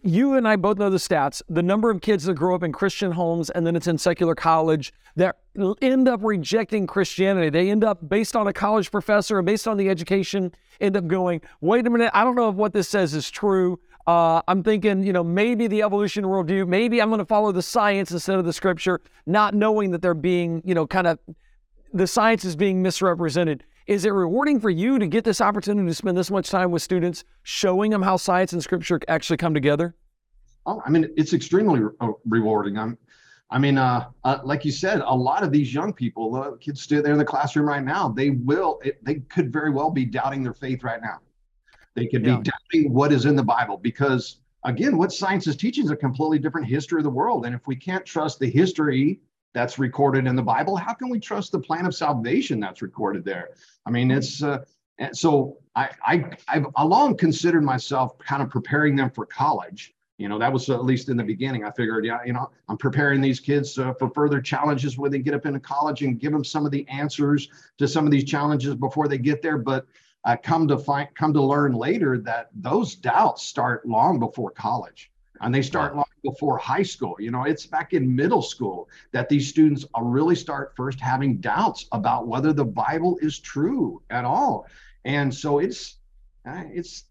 you 0.02 0.34
and 0.34 0.46
I 0.46 0.56
both 0.56 0.78
know 0.78 0.90
the 0.90 0.98
stats. 0.98 1.42
The 1.48 1.62
number 1.62 1.90
of 1.90 2.00
kids 2.00 2.24
that 2.24 2.34
grow 2.34 2.54
up 2.54 2.62
in 2.62 2.72
Christian 2.72 3.10
homes 3.12 3.50
and 3.50 3.66
then 3.66 3.74
it's 3.74 3.88
in 3.88 3.98
secular 3.98 4.34
college 4.34 4.92
that 5.16 5.38
end 5.82 6.08
up 6.08 6.20
rejecting 6.22 6.86
Christianity. 6.86 7.50
They 7.50 7.70
end 7.70 7.82
up, 7.82 8.08
based 8.08 8.36
on 8.36 8.46
a 8.46 8.52
college 8.52 8.90
professor 8.90 9.38
and 9.38 9.46
based 9.46 9.66
on 9.66 9.76
the 9.76 9.88
education, 9.88 10.52
end 10.80 10.96
up 10.96 11.08
going, 11.08 11.40
wait 11.60 11.86
a 11.86 11.90
minute, 11.90 12.12
I 12.14 12.22
don't 12.22 12.36
know 12.36 12.48
if 12.48 12.54
what 12.54 12.72
this 12.72 12.88
says 12.88 13.14
is 13.14 13.28
true. 13.30 13.80
Uh, 14.06 14.40
I'm 14.46 14.62
thinking, 14.62 15.02
you 15.02 15.12
know, 15.12 15.24
maybe 15.24 15.66
the 15.66 15.82
evolution 15.82 16.24
worldview, 16.24 16.66
maybe 16.66 17.02
I'm 17.02 17.10
going 17.10 17.18
to 17.18 17.26
follow 17.26 17.52
the 17.52 17.62
science 17.62 18.12
instead 18.12 18.38
of 18.38 18.44
the 18.44 18.52
scripture, 18.52 19.00
not 19.26 19.54
knowing 19.54 19.90
that 19.90 20.00
they're 20.00 20.14
being, 20.14 20.62
you 20.64 20.74
know, 20.74 20.86
kind 20.86 21.08
of 21.08 21.18
the 21.92 22.06
science 22.06 22.44
is 22.44 22.56
being 22.56 22.82
misrepresented. 22.82 23.64
Is 23.86 24.04
it 24.04 24.10
rewarding 24.10 24.60
for 24.60 24.70
you 24.70 24.98
to 24.98 25.06
get 25.06 25.24
this 25.24 25.40
opportunity 25.40 25.88
to 25.88 25.94
spend 25.94 26.16
this 26.16 26.30
much 26.30 26.50
time 26.50 26.70
with 26.70 26.82
students, 26.82 27.24
showing 27.42 27.90
them 27.90 28.02
how 28.02 28.16
science 28.16 28.52
and 28.52 28.62
scripture 28.62 29.00
actually 29.08 29.38
come 29.38 29.54
together? 29.54 29.94
Oh, 30.66 30.82
I 30.84 30.90
mean, 30.90 31.10
it's 31.16 31.32
extremely 31.32 31.80
re- 31.80 31.92
uh, 32.00 32.12
rewarding. 32.26 32.76
I'm, 32.76 32.98
I 33.50 33.58
mean, 33.58 33.78
uh, 33.78 34.08
uh, 34.24 34.40
like 34.44 34.66
you 34.66 34.72
said, 34.72 35.00
a 35.00 35.14
lot 35.14 35.42
of 35.42 35.50
these 35.50 35.72
young 35.72 35.94
people, 35.94 36.36
uh, 36.36 36.50
kids 36.56 36.82
still 36.82 37.02
there 37.02 37.14
in 37.14 37.18
the 37.18 37.24
classroom 37.24 37.66
right 37.66 37.82
now, 37.82 38.10
they 38.10 38.30
will, 38.30 38.78
it, 38.84 39.02
they 39.02 39.16
could 39.16 39.50
very 39.50 39.70
well 39.70 39.90
be 39.90 40.04
doubting 40.04 40.42
their 40.42 40.52
faith 40.52 40.82
right 40.82 41.00
now. 41.00 41.20
They 41.94 42.06
could 42.06 42.26
yeah. 42.26 42.36
be 42.36 42.50
doubting 42.50 42.92
what 42.92 43.10
is 43.10 43.24
in 43.24 43.34
the 43.34 43.42
Bible 43.42 43.78
because, 43.78 44.40
again, 44.66 44.98
what 44.98 45.12
science 45.12 45.46
is 45.46 45.56
teaching 45.56 45.86
is 45.86 45.90
a 45.90 45.96
completely 45.96 46.38
different 46.38 46.66
history 46.66 47.00
of 47.00 47.04
the 47.04 47.10
world. 47.10 47.46
And 47.46 47.54
if 47.54 47.66
we 47.66 47.74
can't 47.74 48.04
trust 48.04 48.38
the 48.38 48.50
history 48.50 49.20
that's 49.54 49.78
recorded 49.78 50.26
in 50.26 50.36
the 50.36 50.42
Bible, 50.42 50.76
how 50.76 50.94
can 50.94 51.08
we 51.08 51.18
trust 51.18 51.52
the 51.52 51.58
plan 51.58 51.86
of 51.86 51.94
salvation 51.94 52.60
that's 52.60 52.82
recorded 52.82 53.24
there? 53.24 53.50
I 53.86 53.90
mean, 53.90 54.10
it's 54.10 54.42
uh, 54.42 54.64
so 55.12 55.58
I, 55.74 55.90
I 56.04 56.24
I've 56.48 56.66
long 56.84 57.16
considered 57.16 57.64
myself 57.64 58.18
kind 58.18 58.42
of 58.42 58.50
preparing 58.50 58.96
them 58.96 59.10
for 59.10 59.26
college 59.26 59.94
You 60.18 60.28
know, 60.28 60.38
that 60.38 60.52
was 60.52 60.68
at 60.68 60.84
least 60.84 61.08
in 61.08 61.16
the 61.16 61.22
beginning. 61.22 61.64
I 61.64 61.70
figured, 61.70 62.04
yeah, 62.04 62.18
you 62.26 62.32
know, 62.32 62.50
I'm 62.68 62.76
preparing 62.76 63.20
these 63.20 63.38
kids 63.38 63.78
uh, 63.78 63.94
for 63.94 64.10
further 64.10 64.40
challenges 64.40 64.98
when 64.98 65.12
they 65.12 65.20
get 65.20 65.32
up 65.32 65.46
into 65.46 65.60
college 65.60 66.02
and 66.02 66.18
give 66.18 66.32
them 66.32 66.44
some 66.44 66.66
of 66.66 66.72
the 66.72 66.86
answers 66.88 67.48
to 67.78 67.86
some 67.86 68.04
of 68.04 68.10
these 68.10 68.24
challenges 68.24 68.74
before 68.74 69.06
they 69.06 69.18
get 69.18 69.42
there. 69.42 69.58
But 69.58 69.86
I 70.24 70.34
come 70.34 70.66
to 70.68 70.76
find, 70.76 71.08
come 71.14 71.32
to 71.34 71.42
learn 71.42 71.72
later 71.72 72.18
that 72.18 72.48
those 72.52 72.96
doubts 72.96 73.44
start 73.44 73.86
long 73.86 74.18
before 74.18 74.50
college 74.50 75.12
and 75.40 75.54
they 75.54 75.62
start 75.62 75.94
long 75.94 76.04
before 76.22 76.58
high 76.58 76.82
school. 76.82 77.16
You 77.18 77.30
know, 77.30 77.44
it's 77.44 77.66
back 77.66 77.92
in 77.92 78.14
middle 78.14 78.42
school 78.42 78.88
that 79.12 79.28
these 79.28 79.48
students 79.48 79.84
really 80.00 80.34
start 80.34 80.74
first 80.76 81.00
having 81.00 81.38
doubts 81.38 81.86
about 81.92 82.26
whether 82.26 82.52
the 82.52 82.64
Bible 82.64 83.18
is 83.22 83.38
true 83.38 84.02
at 84.10 84.24
all. 84.24 84.66
And 85.04 85.34
so 85.34 85.58
it's, 85.58 85.96
uh, 86.46 86.64
it's, 86.72 87.04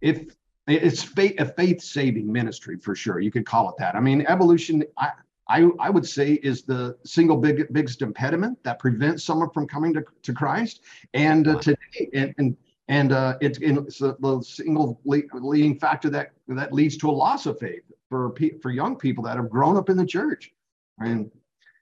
if 0.00 0.26
it's 0.66 1.02
faith, 1.02 1.34
a 1.38 1.46
faith 1.46 1.80
saving 1.80 2.30
ministry 2.30 2.76
for 2.78 2.94
sure. 2.94 3.20
You 3.20 3.30
could 3.30 3.46
call 3.46 3.68
it 3.70 3.76
that. 3.78 3.94
I 3.94 4.00
mean, 4.00 4.26
evolution, 4.26 4.84
I, 4.98 5.10
I, 5.48 5.68
I 5.78 5.90
would 5.90 6.06
say, 6.06 6.34
is 6.34 6.62
the 6.62 6.96
single 7.04 7.36
big, 7.36 7.72
biggest 7.72 8.02
impediment 8.02 8.62
that 8.64 8.78
prevents 8.78 9.22
someone 9.22 9.50
from 9.50 9.68
coming 9.68 9.94
to, 9.94 10.04
to 10.22 10.32
Christ. 10.32 10.82
And 11.14 11.46
uh, 11.46 11.60
today, 11.60 12.10
and, 12.14 12.34
and 12.38 12.56
and 12.88 13.12
uh, 13.12 13.36
it's, 13.40 13.58
it's 13.60 13.98
the 13.98 14.42
single 14.46 15.00
leading 15.04 15.78
factor 15.78 16.08
that 16.10 16.32
that 16.48 16.72
leads 16.72 16.96
to 16.98 17.10
a 17.10 17.12
loss 17.12 17.46
of 17.46 17.58
faith 17.58 17.82
for 18.08 18.34
for 18.62 18.70
young 18.70 18.96
people 18.96 19.24
that 19.24 19.36
have 19.36 19.50
grown 19.50 19.76
up 19.76 19.90
in 19.90 19.96
the 19.96 20.06
church, 20.06 20.52
and 20.98 21.30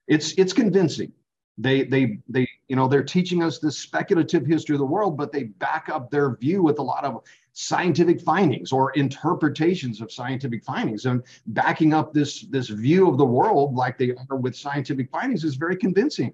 it's 0.08 0.32
it's 0.38 0.52
convincing. 0.52 1.12
They 1.58 1.84
they 1.84 2.18
they 2.28 2.48
you 2.68 2.76
know 2.76 2.88
they're 2.88 3.04
teaching 3.04 3.42
us 3.42 3.58
this 3.58 3.78
speculative 3.78 4.46
history 4.46 4.74
of 4.74 4.78
the 4.78 4.86
world, 4.86 5.18
but 5.18 5.30
they 5.30 5.44
back 5.44 5.90
up 5.90 6.10
their 6.10 6.36
view 6.36 6.62
with 6.62 6.78
a 6.78 6.82
lot 6.82 7.04
of 7.04 7.22
scientific 7.52 8.20
findings 8.20 8.72
or 8.72 8.90
interpretations 8.92 10.00
of 10.00 10.10
scientific 10.10 10.64
findings. 10.64 11.04
And 11.04 11.22
backing 11.48 11.92
up 11.92 12.14
this 12.14 12.42
this 12.46 12.68
view 12.68 13.10
of 13.10 13.18
the 13.18 13.26
world 13.26 13.74
like 13.74 13.98
they 13.98 14.14
are 14.30 14.36
with 14.36 14.56
scientific 14.56 15.10
findings 15.10 15.44
is 15.44 15.56
very 15.56 15.76
convincing. 15.76 16.32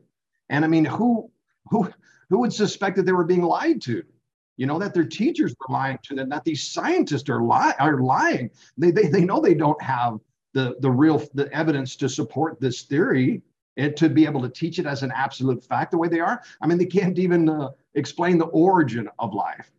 And 0.49 0.65
i 0.65 0.69
mean 0.69 0.85
who 0.85 1.29
who 1.71 1.91
who 2.29 2.39
would 2.39 2.53
suspect 2.53 2.97
that 2.97 3.05
they 3.05 3.13
were 3.13 3.25
being 3.25 3.43
lied 3.43 3.83
to 3.83 4.05
you 4.61 4.67
know 4.67 4.79
that 4.79 4.93
their 4.93 5.07
teachers 5.07 5.55
were 5.59 5.73
lying 5.75 5.99
to 6.03 6.15
them 6.15 6.29
that 6.29 6.45
these 6.45 6.63
scientists 6.63 7.31
are, 7.31 7.43
li- 7.43 7.73
are 7.79 7.99
lying. 7.99 8.51
They, 8.77 8.91
they, 8.91 9.07
they 9.07 9.25
know 9.25 9.41
they 9.41 9.55
don't 9.55 9.81
have 9.83 10.21
the, 10.53 10.77
the 10.81 10.91
real 10.91 11.27
the 11.33 11.51
evidence 11.51 11.97
to 11.97 12.11
support 12.11 12.61
this 12.61 12.83
theory 12.83 13.41
and 13.79 13.97
to 13.97 14.11
be 14.11 14.27
able 14.27 14.43
to 14.43 14.51
teach 14.51 14.79
it 14.79 14.85
as 14.85 15.03
an 15.03 15.13
absolute 15.17 15.65
fact 15.65 15.93
the 15.93 15.97
way 15.97 16.09
they 16.09 16.21
are. 16.21 16.43
I 16.61 16.67
mean 16.67 16.77
they 16.77 16.85
can't 16.85 17.19
even 17.19 17.49
uh, 17.49 17.71
explain 17.95 18.37
the 18.37 18.49
origin 18.49 19.09
of 19.19 19.33
life. 19.33 19.73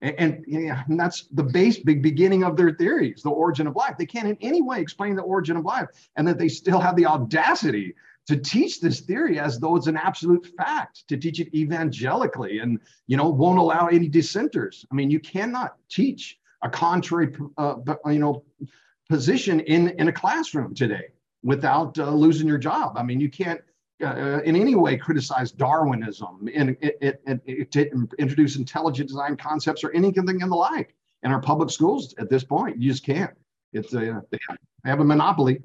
And, 0.00 0.14
and, 0.18 0.44
and 0.46 0.98
that's 0.98 1.26
the 1.32 1.42
base 1.42 1.78
big 1.78 2.02
beginning 2.02 2.42
of 2.42 2.56
their 2.56 2.72
theories, 2.72 3.22
the 3.22 3.28
origin 3.28 3.66
of 3.66 3.76
life. 3.76 3.96
They 3.98 4.06
can't 4.06 4.28
in 4.28 4.38
any 4.40 4.62
way 4.62 4.80
explain 4.80 5.16
the 5.16 5.22
origin 5.22 5.58
of 5.58 5.64
life, 5.66 5.88
and 6.16 6.26
that 6.26 6.38
they 6.38 6.48
still 6.48 6.80
have 6.80 6.96
the 6.96 7.06
audacity 7.06 7.94
to 8.26 8.36
teach 8.36 8.80
this 8.80 9.00
theory 9.00 9.38
as 9.38 9.58
though 9.58 9.76
it's 9.76 9.86
an 9.86 9.96
absolute 9.96 10.46
fact, 10.56 11.06
to 11.08 11.16
teach 11.16 11.40
it 11.40 11.54
evangelically, 11.54 12.58
and 12.58 12.80
you 13.06 13.16
know 13.16 13.28
won't 13.28 13.58
allow 13.58 13.86
any 13.86 14.08
dissenters. 14.08 14.84
I 14.90 14.94
mean, 14.94 15.10
you 15.10 15.20
cannot 15.20 15.76
teach 15.88 16.38
a 16.62 16.68
contrary, 16.68 17.34
uh, 17.56 17.76
you 18.06 18.18
know, 18.18 18.44
position 19.08 19.60
in 19.60 19.90
in 19.90 20.08
a 20.08 20.12
classroom 20.12 20.74
today 20.74 21.08
without 21.42 21.98
uh, 21.98 22.10
losing 22.10 22.48
your 22.48 22.58
job. 22.58 22.96
I 22.96 23.02
mean, 23.02 23.20
you 23.20 23.30
can't 23.30 23.60
uh, 24.04 24.40
in 24.42 24.56
any 24.56 24.74
way 24.74 24.96
criticize 24.96 25.52
Darwinism 25.52 26.48
and, 26.54 26.76
to 27.70 28.08
introduce 28.18 28.56
intelligent 28.56 29.08
design 29.08 29.36
concepts 29.36 29.84
or 29.84 29.92
anything 29.92 30.40
in 30.40 30.48
the 30.48 30.56
like 30.56 30.94
in 31.22 31.32
our 31.32 31.40
public 31.40 31.70
schools 31.70 32.14
at 32.18 32.28
this 32.28 32.44
point. 32.44 32.80
You 32.80 32.90
just 32.90 33.04
can't. 33.04 33.32
It's 33.72 33.94
a, 33.94 34.22
they 34.30 34.38
have 34.84 35.00
a 35.00 35.04
monopoly. 35.04 35.60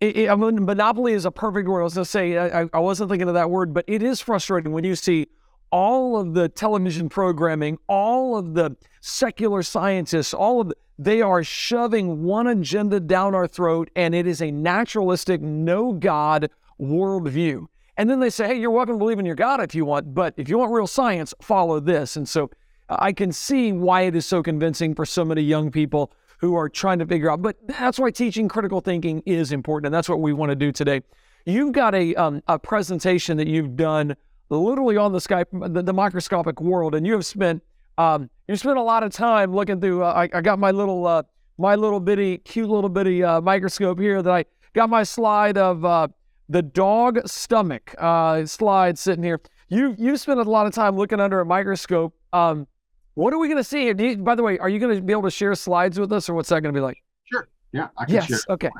It, 0.00 0.16
it, 0.16 0.30
I 0.30 0.34
mean, 0.34 0.64
monopoly 0.64 1.12
is 1.12 1.24
a 1.24 1.30
perfect 1.30 1.68
word. 1.68 1.80
I 1.80 1.84
was 1.84 1.94
going 1.94 2.04
to 2.04 2.10
say, 2.10 2.38
I, 2.38 2.68
I 2.72 2.78
wasn't 2.78 3.10
thinking 3.10 3.28
of 3.28 3.34
that 3.34 3.50
word, 3.50 3.72
but 3.72 3.84
it 3.86 4.02
is 4.02 4.20
frustrating 4.20 4.72
when 4.72 4.84
you 4.84 4.96
see 4.96 5.28
all 5.70 6.18
of 6.18 6.34
the 6.34 6.48
television 6.48 7.08
programming, 7.08 7.78
all 7.88 8.36
of 8.36 8.54
the 8.54 8.76
secular 9.00 9.62
scientists, 9.62 10.34
all 10.34 10.60
of 10.60 10.68
the, 10.68 10.76
they 10.98 11.20
are 11.20 11.42
shoving 11.42 12.22
one 12.22 12.46
agenda 12.46 13.00
down 13.00 13.34
our 13.34 13.48
throat, 13.48 13.90
and 13.96 14.14
it 14.14 14.26
is 14.26 14.40
a 14.40 14.50
naturalistic, 14.50 15.40
no 15.40 15.92
God, 15.92 16.50
worldview. 16.80 17.66
And 17.96 18.08
then 18.10 18.20
they 18.20 18.30
say, 18.30 18.46
hey, 18.46 18.60
you're 18.60 18.70
welcome 18.70 18.94
to 18.94 18.98
believe 18.98 19.18
in 19.18 19.26
your 19.26 19.34
God 19.34 19.60
if 19.60 19.74
you 19.74 19.84
want, 19.84 20.14
but 20.14 20.34
if 20.36 20.48
you 20.48 20.58
want 20.58 20.72
real 20.72 20.86
science, 20.86 21.34
follow 21.40 21.80
this. 21.80 22.16
And 22.16 22.28
so 22.28 22.50
I 22.88 23.12
can 23.12 23.32
see 23.32 23.72
why 23.72 24.02
it 24.02 24.14
is 24.14 24.26
so 24.26 24.42
convincing 24.42 24.94
for 24.94 25.06
so 25.06 25.24
many 25.24 25.42
young 25.42 25.70
people 25.70 26.12
who 26.38 26.54
are 26.56 26.68
trying 26.68 26.98
to 26.98 27.06
figure 27.06 27.30
out. 27.30 27.42
But 27.42 27.56
that's 27.66 27.98
why 27.98 28.10
teaching 28.10 28.48
critical 28.48 28.80
thinking 28.80 29.22
is 29.26 29.52
important, 29.52 29.86
and 29.86 29.94
that's 29.94 30.08
what 30.08 30.20
we 30.20 30.32
want 30.32 30.50
to 30.50 30.56
do 30.56 30.72
today. 30.72 31.02
You've 31.46 31.72
got 31.72 31.94
a 31.94 32.14
um, 32.14 32.42
a 32.48 32.58
presentation 32.58 33.36
that 33.36 33.46
you've 33.46 33.76
done 33.76 34.16
literally 34.50 34.96
on 34.96 35.12
the 35.12 35.18
Skype, 35.18 35.74
the, 35.74 35.82
the 35.82 35.92
microscopic 35.92 36.60
world, 36.60 36.94
and 36.94 37.06
you 37.06 37.12
have 37.12 37.26
spent 37.26 37.62
um, 37.98 38.30
you 38.48 38.56
spent 38.56 38.78
a 38.78 38.82
lot 38.82 39.02
of 39.02 39.12
time 39.12 39.54
looking 39.54 39.80
through. 39.80 40.02
Uh, 40.02 40.12
I, 40.32 40.38
I, 40.38 40.40
got 40.40 40.58
my 40.58 40.70
little 40.70 41.06
uh, 41.06 41.22
my 41.58 41.74
little 41.74 42.00
bitty 42.00 42.38
cute 42.38 42.68
little 42.68 42.90
bitty 42.90 43.22
uh, 43.22 43.40
microscope 43.40 44.00
here 44.00 44.22
that 44.22 44.32
I 44.32 44.44
got 44.74 44.90
my 44.90 45.02
slide 45.02 45.56
of 45.56 45.84
uh, 45.84 46.08
the 46.48 46.62
dog 46.62 47.26
stomach 47.26 47.94
uh, 47.98 48.44
slide 48.46 48.98
sitting 48.98 49.22
here. 49.22 49.40
You 49.68 49.94
you 49.98 50.16
spent 50.16 50.40
a 50.40 50.42
lot 50.42 50.66
of 50.66 50.74
time 50.74 50.96
looking 50.96 51.20
under 51.20 51.40
a 51.40 51.46
microscope. 51.46 52.14
Um, 52.32 52.66
what 53.14 53.32
are 53.32 53.38
we 53.38 53.48
going 53.48 53.58
to 53.58 53.64
see 53.64 53.82
here? 53.82 53.94
You, 53.96 54.18
by 54.18 54.34
the 54.34 54.42
way, 54.42 54.58
are 54.58 54.68
you 54.68 54.78
going 54.78 54.94
to 54.94 55.02
be 55.02 55.12
able 55.12 55.22
to 55.22 55.30
share 55.30 55.54
slides 55.54 55.98
with 55.98 56.12
us, 56.12 56.28
or 56.28 56.34
what's 56.34 56.48
that 56.48 56.60
going 56.60 56.74
to 56.74 56.78
be 56.78 56.82
like? 56.82 56.98
Sure. 57.24 57.48
Yeah, 57.72 57.88
I 57.96 58.04
can 58.04 58.14
yes. 58.14 58.26
share. 58.26 58.38
Okay. 58.50 58.70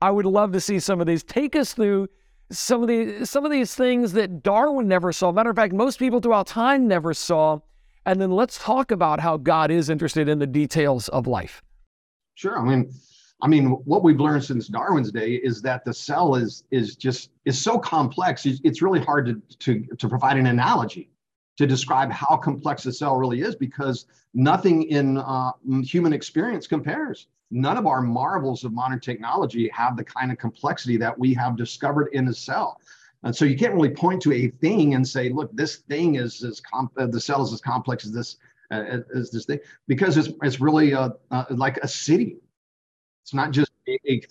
I 0.00 0.10
would 0.10 0.26
love 0.26 0.52
to 0.52 0.60
see 0.60 0.78
some 0.78 1.00
of 1.00 1.06
these. 1.06 1.24
Take 1.24 1.56
us 1.56 1.74
through 1.74 2.08
some 2.50 2.82
of 2.82 2.88
these 2.88 3.28
some 3.28 3.44
of 3.44 3.50
these 3.50 3.74
things 3.74 4.12
that 4.12 4.42
Darwin 4.42 4.88
never 4.88 5.12
saw. 5.12 5.32
Matter 5.32 5.50
of 5.50 5.56
fact, 5.56 5.72
most 5.72 5.98
people 5.98 6.20
throughout 6.20 6.46
time 6.46 6.86
never 6.86 7.12
saw. 7.12 7.60
And 8.06 8.20
then 8.20 8.30
let's 8.30 8.58
talk 8.58 8.90
about 8.90 9.20
how 9.20 9.36
God 9.36 9.70
is 9.70 9.90
interested 9.90 10.28
in 10.28 10.38
the 10.38 10.46
details 10.46 11.08
of 11.10 11.26
life. 11.26 11.62
Sure. 12.36 12.58
I 12.58 12.64
mean, 12.64 12.90
I 13.42 13.48
mean, 13.48 13.66
what 13.66 14.02
we've 14.02 14.18
learned 14.18 14.44
since 14.44 14.68
Darwin's 14.68 15.12
day 15.12 15.34
is 15.34 15.60
that 15.62 15.84
the 15.84 15.92
cell 15.92 16.36
is 16.36 16.64
is 16.70 16.96
just 16.96 17.30
is 17.44 17.60
so 17.60 17.78
complex. 17.78 18.46
It's 18.46 18.82
really 18.82 19.00
hard 19.00 19.26
to 19.26 19.56
to 19.58 19.96
to 19.96 20.08
provide 20.08 20.36
an 20.36 20.46
analogy 20.46 21.10
to 21.58 21.66
describe 21.66 22.10
how 22.10 22.36
complex 22.36 22.86
a 22.86 22.92
cell 22.92 23.16
really 23.16 23.42
is 23.42 23.54
because 23.54 24.06
nothing 24.32 24.84
in 24.84 25.18
uh, 25.18 25.52
human 25.82 26.12
experience 26.12 26.66
compares. 26.66 27.26
None 27.50 27.76
of 27.76 27.86
our 27.86 28.00
marvels 28.00 28.64
of 28.64 28.72
modern 28.72 29.00
technology 29.00 29.68
have 29.74 29.96
the 29.96 30.04
kind 30.04 30.30
of 30.30 30.38
complexity 30.38 30.96
that 30.98 31.18
we 31.18 31.34
have 31.34 31.56
discovered 31.56 32.08
in 32.12 32.28
a 32.28 32.34
cell. 32.34 32.80
And 33.24 33.34
so 33.34 33.44
you 33.44 33.58
can't 33.58 33.74
really 33.74 33.90
point 33.90 34.22
to 34.22 34.32
a 34.32 34.48
thing 34.48 34.94
and 34.94 35.06
say, 35.06 35.30
look, 35.30 35.50
this 35.56 35.76
thing 35.76 36.14
is 36.14 36.44
as 36.44 36.60
comp- 36.60 36.96
uh, 36.96 37.06
the 37.06 37.20
cell 37.20 37.42
is 37.42 37.52
as 37.52 37.60
complex 37.60 38.04
as 38.04 38.12
this 38.12 38.36
uh, 38.70 38.98
as 39.14 39.30
this 39.30 39.46
thing 39.46 39.58
because 39.86 40.18
it's 40.18 40.28
it's 40.42 40.60
really 40.60 40.92
uh, 40.92 41.08
uh 41.30 41.44
like 41.48 41.78
a 41.78 41.88
city 41.88 42.36
it's 43.24 43.32
not 43.32 43.50
just 43.50 43.67
a, 43.88 44.22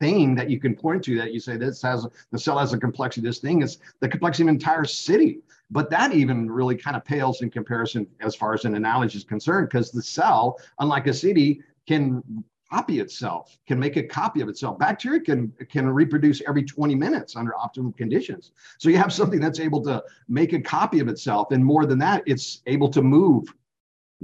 thing 0.00 0.34
that 0.34 0.50
you 0.50 0.58
can 0.58 0.74
point 0.74 1.04
to 1.04 1.16
that 1.16 1.32
you 1.32 1.40
say 1.40 1.56
this 1.56 1.82
has 1.82 2.06
the 2.30 2.38
cell 2.38 2.58
has 2.58 2.72
a 2.72 2.78
complexity. 2.78 3.26
This 3.26 3.38
thing 3.38 3.62
is 3.62 3.78
the 4.00 4.08
complexity 4.08 4.44
of 4.44 4.48
an 4.48 4.54
entire 4.54 4.84
city. 4.84 5.40
But 5.70 5.90
that 5.90 6.12
even 6.12 6.50
really 6.50 6.76
kind 6.76 6.96
of 6.96 7.04
pales 7.04 7.42
in 7.42 7.50
comparison 7.50 8.06
as 8.20 8.34
far 8.34 8.54
as 8.54 8.64
an 8.64 8.74
analogy 8.74 9.18
is 9.18 9.24
concerned, 9.24 9.68
because 9.68 9.90
the 9.90 10.02
cell, 10.02 10.58
unlike 10.78 11.06
a 11.06 11.14
city, 11.14 11.62
can 11.86 12.22
copy 12.70 13.00
itself, 13.00 13.56
can 13.66 13.78
make 13.78 13.96
a 13.96 14.02
copy 14.02 14.40
of 14.40 14.48
itself. 14.48 14.78
Bacteria 14.78 15.20
can 15.20 15.52
can 15.70 15.88
reproduce 15.88 16.42
every 16.46 16.62
20 16.62 16.94
minutes 16.94 17.36
under 17.36 17.52
optimal 17.52 17.96
conditions. 17.96 18.52
So 18.78 18.88
you 18.88 18.98
have 18.98 19.12
something 19.12 19.40
that's 19.40 19.60
able 19.60 19.82
to 19.84 20.02
make 20.28 20.52
a 20.52 20.60
copy 20.60 21.00
of 21.00 21.08
itself, 21.08 21.50
and 21.52 21.64
more 21.64 21.86
than 21.86 21.98
that, 22.00 22.22
it's 22.26 22.62
able 22.66 22.88
to 22.90 23.02
move 23.02 23.54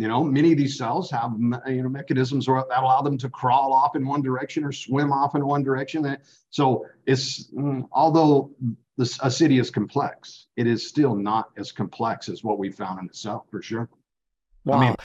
you 0.01 0.09
know, 0.09 0.25
many 0.25 0.53
of 0.53 0.57
these 0.57 0.79
cells 0.79 1.11
have 1.11 1.33
you 1.39 1.83
know 1.83 1.89
mechanisms 1.91 2.47
that 2.47 2.65
allow 2.75 3.03
them 3.03 3.19
to 3.19 3.29
crawl 3.29 3.75
off 3.75 3.97
in 3.97 4.07
one 4.07 4.23
direction 4.23 4.65
or 4.65 4.73
swim 4.73 5.13
off 5.13 5.35
in 5.35 5.45
one 5.45 5.63
direction. 5.63 6.17
So 6.49 6.87
it's 7.05 7.53
mm, 7.53 7.87
although 7.93 8.51
this, 8.97 9.19
a 9.23 9.31
city 9.31 9.59
is 9.59 9.71
complex, 9.71 10.47
it 10.57 10.67
is 10.67 10.89
still 10.89 11.15
not 11.15 11.51
as 11.59 11.71
complex 11.71 12.31
as 12.31 12.43
what 12.43 12.59
we 12.59 12.71
found 12.71 12.99
in 12.99 13.09
the 13.09 13.15
cell 13.15 13.45
for 13.51 13.61
sure. 13.61 13.91
Wow. 14.65 14.79
I 14.79 14.87
mean, 14.87 14.97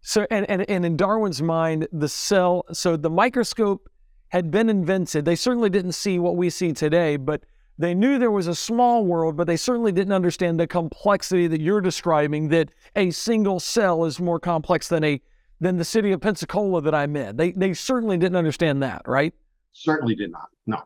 so 0.00 0.26
and, 0.32 0.50
and 0.50 0.68
and 0.68 0.84
in 0.84 0.96
Darwin's 0.96 1.40
mind, 1.40 1.86
the 1.92 2.08
cell. 2.08 2.64
So 2.72 2.96
the 2.96 3.10
microscope 3.10 3.88
had 4.30 4.50
been 4.50 4.68
invented. 4.68 5.26
They 5.26 5.36
certainly 5.36 5.70
didn't 5.70 5.92
see 5.92 6.18
what 6.18 6.34
we 6.34 6.50
see 6.50 6.72
today, 6.72 7.16
but 7.18 7.44
they 7.78 7.94
knew 7.94 8.18
there 8.18 8.30
was 8.30 8.46
a 8.46 8.54
small 8.54 9.04
world, 9.04 9.36
but 9.36 9.46
they 9.46 9.56
certainly 9.56 9.92
didn't 9.92 10.12
understand 10.12 10.60
the 10.60 10.66
complexity 10.66 11.46
that 11.48 11.60
you're 11.60 11.80
describing, 11.80 12.48
that 12.48 12.70
a 12.94 13.10
single 13.10 13.58
cell 13.58 14.04
is 14.04 14.20
more 14.20 14.38
complex 14.38 14.88
than 14.88 15.04
a 15.04 15.20
than 15.60 15.76
the 15.76 15.84
city 15.84 16.12
of 16.12 16.20
Pensacola 16.20 16.82
that 16.82 16.94
I'm 16.94 17.16
in. 17.16 17.36
They 17.36 17.52
they 17.52 17.74
certainly 17.74 18.16
didn't 18.16 18.36
understand 18.36 18.82
that, 18.82 19.02
right? 19.06 19.34
Certainly 19.72 20.14
did 20.16 20.30
not. 20.30 20.48
No. 20.66 20.82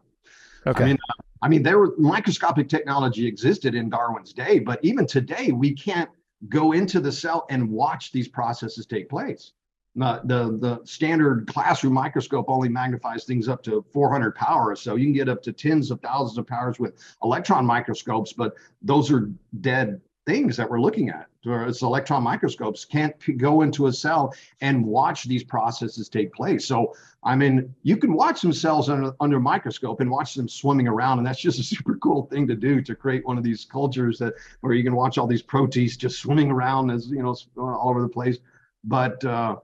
Okay. 0.67 0.85
I 0.85 0.87
mean, 0.87 0.99
uh, 1.11 1.23
I 1.43 1.49
mean, 1.49 1.63
there 1.63 1.79
were 1.79 1.95
microscopic 1.99 2.69
technology 2.69 3.27
existed 3.27 3.75
in 3.75 3.91
Darwin's 3.91 4.33
day, 4.33 4.59
but 4.59 4.81
even 4.83 5.07
today 5.07 5.53
we 5.53 5.75
can't 5.75 6.11
go 6.49 6.73
into 6.73 7.01
the 7.01 7.13
cell 7.13 7.47
and 7.51 7.71
watch 7.71 8.13
these 8.13 8.29
processes 8.29 8.87
take 8.87 9.09
place. 9.09 9.53
The, 9.99 10.21
the, 10.25 10.59
the 10.59 10.81
standard 10.85 11.47
classroom 11.47 11.93
microscope 11.93 12.47
only 12.49 12.69
magnifies 12.69 13.25
things 13.25 13.49
up 13.49 13.63
to 13.65 13.85
400 13.93 14.35
power. 14.35 14.77
So 14.77 14.97
you 14.97 15.07
can 15.07 15.13
get 15.13 15.29
up 15.29 15.43
to 15.43 15.53
tens 15.53 15.91
of 15.91 16.01
thousands 16.01 16.39
of 16.39 16.47
powers 16.47 16.79
with 16.79 16.95
electron 17.23 17.67
microscopes, 17.67 18.33
but 18.33 18.55
those 18.83 19.11
are 19.11 19.31
dead 19.61 20.01
things 20.29 20.59
that 20.59 20.69
we're 20.69 20.81
looking 20.81 21.09
at. 21.09 21.27
It's 21.43 21.81
electron 21.81 22.23
microscopes 22.23 22.85
can't 22.85 23.15
go 23.39 23.63
into 23.63 23.87
a 23.87 23.93
cell 23.93 24.35
and 24.61 24.85
watch 24.85 25.25
these 25.25 25.43
processes 25.43 26.11
take 26.11 26.35
place. 26.35 26.67
So, 26.67 26.95
I 27.25 27.35
mean, 27.35 27.75
you 27.83 27.97
can 27.97 28.13
watch 28.13 28.41
some 28.41 28.53
cells 28.53 28.91
under, 28.91 29.13
under 29.21 29.41
microscope 29.41 30.01
and 30.01 30.11
watch 30.11 30.35
them 30.35 30.47
swimming 30.47 30.87
around. 30.87 31.17
And 31.17 31.27
that's 31.27 31.41
just 31.41 31.59
a 31.59 31.63
super 31.75 31.97
cool 31.97 32.27
thing 32.27 32.47
to 32.47 32.55
do 32.55 32.83
to 32.83 32.95
create 32.95 33.27
one 33.27 33.39
of 33.39 33.45
these 33.45 33.65
cultures 33.65 34.19
that 34.19 34.35
where 34.61 34.75
you 34.75 34.85
can 34.85 34.95
watch 34.95 35.17
all 35.17 35.27
these 35.27 35.41
proteins 35.41 35.97
just 35.97 36.19
swimming 36.19 36.51
around 36.51 36.91
as, 36.91 37.09
you 37.09 37.23
know, 37.23 37.35
all 37.57 37.89
over 37.89 38.03
the 38.03 38.09
place. 38.09 38.37
But, 38.85 39.25
uh, 39.25 39.57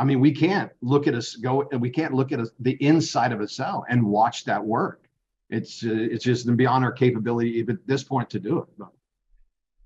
I 0.00 0.04
mean, 0.04 0.18
we 0.18 0.32
can't 0.32 0.72
look 0.80 1.06
at 1.06 1.14
us 1.14 1.36
go. 1.36 1.68
We 1.78 1.90
can't 1.90 2.14
look 2.14 2.32
at 2.32 2.40
a, 2.40 2.50
the 2.58 2.82
inside 2.82 3.32
of 3.32 3.42
a 3.42 3.46
cell 3.46 3.84
and 3.90 4.02
watch 4.02 4.46
that 4.46 4.64
work. 4.64 5.04
It's 5.50 5.84
uh, 5.84 5.90
it's 5.92 6.24
just 6.24 6.56
beyond 6.56 6.86
our 6.86 6.92
capability 6.92 7.50
even 7.58 7.76
at 7.76 7.86
this 7.86 8.02
point 8.02 8.30
to 8.30 8.40
do 8.40 8.60
it. 8.60 8.68
But. 8.78 8.88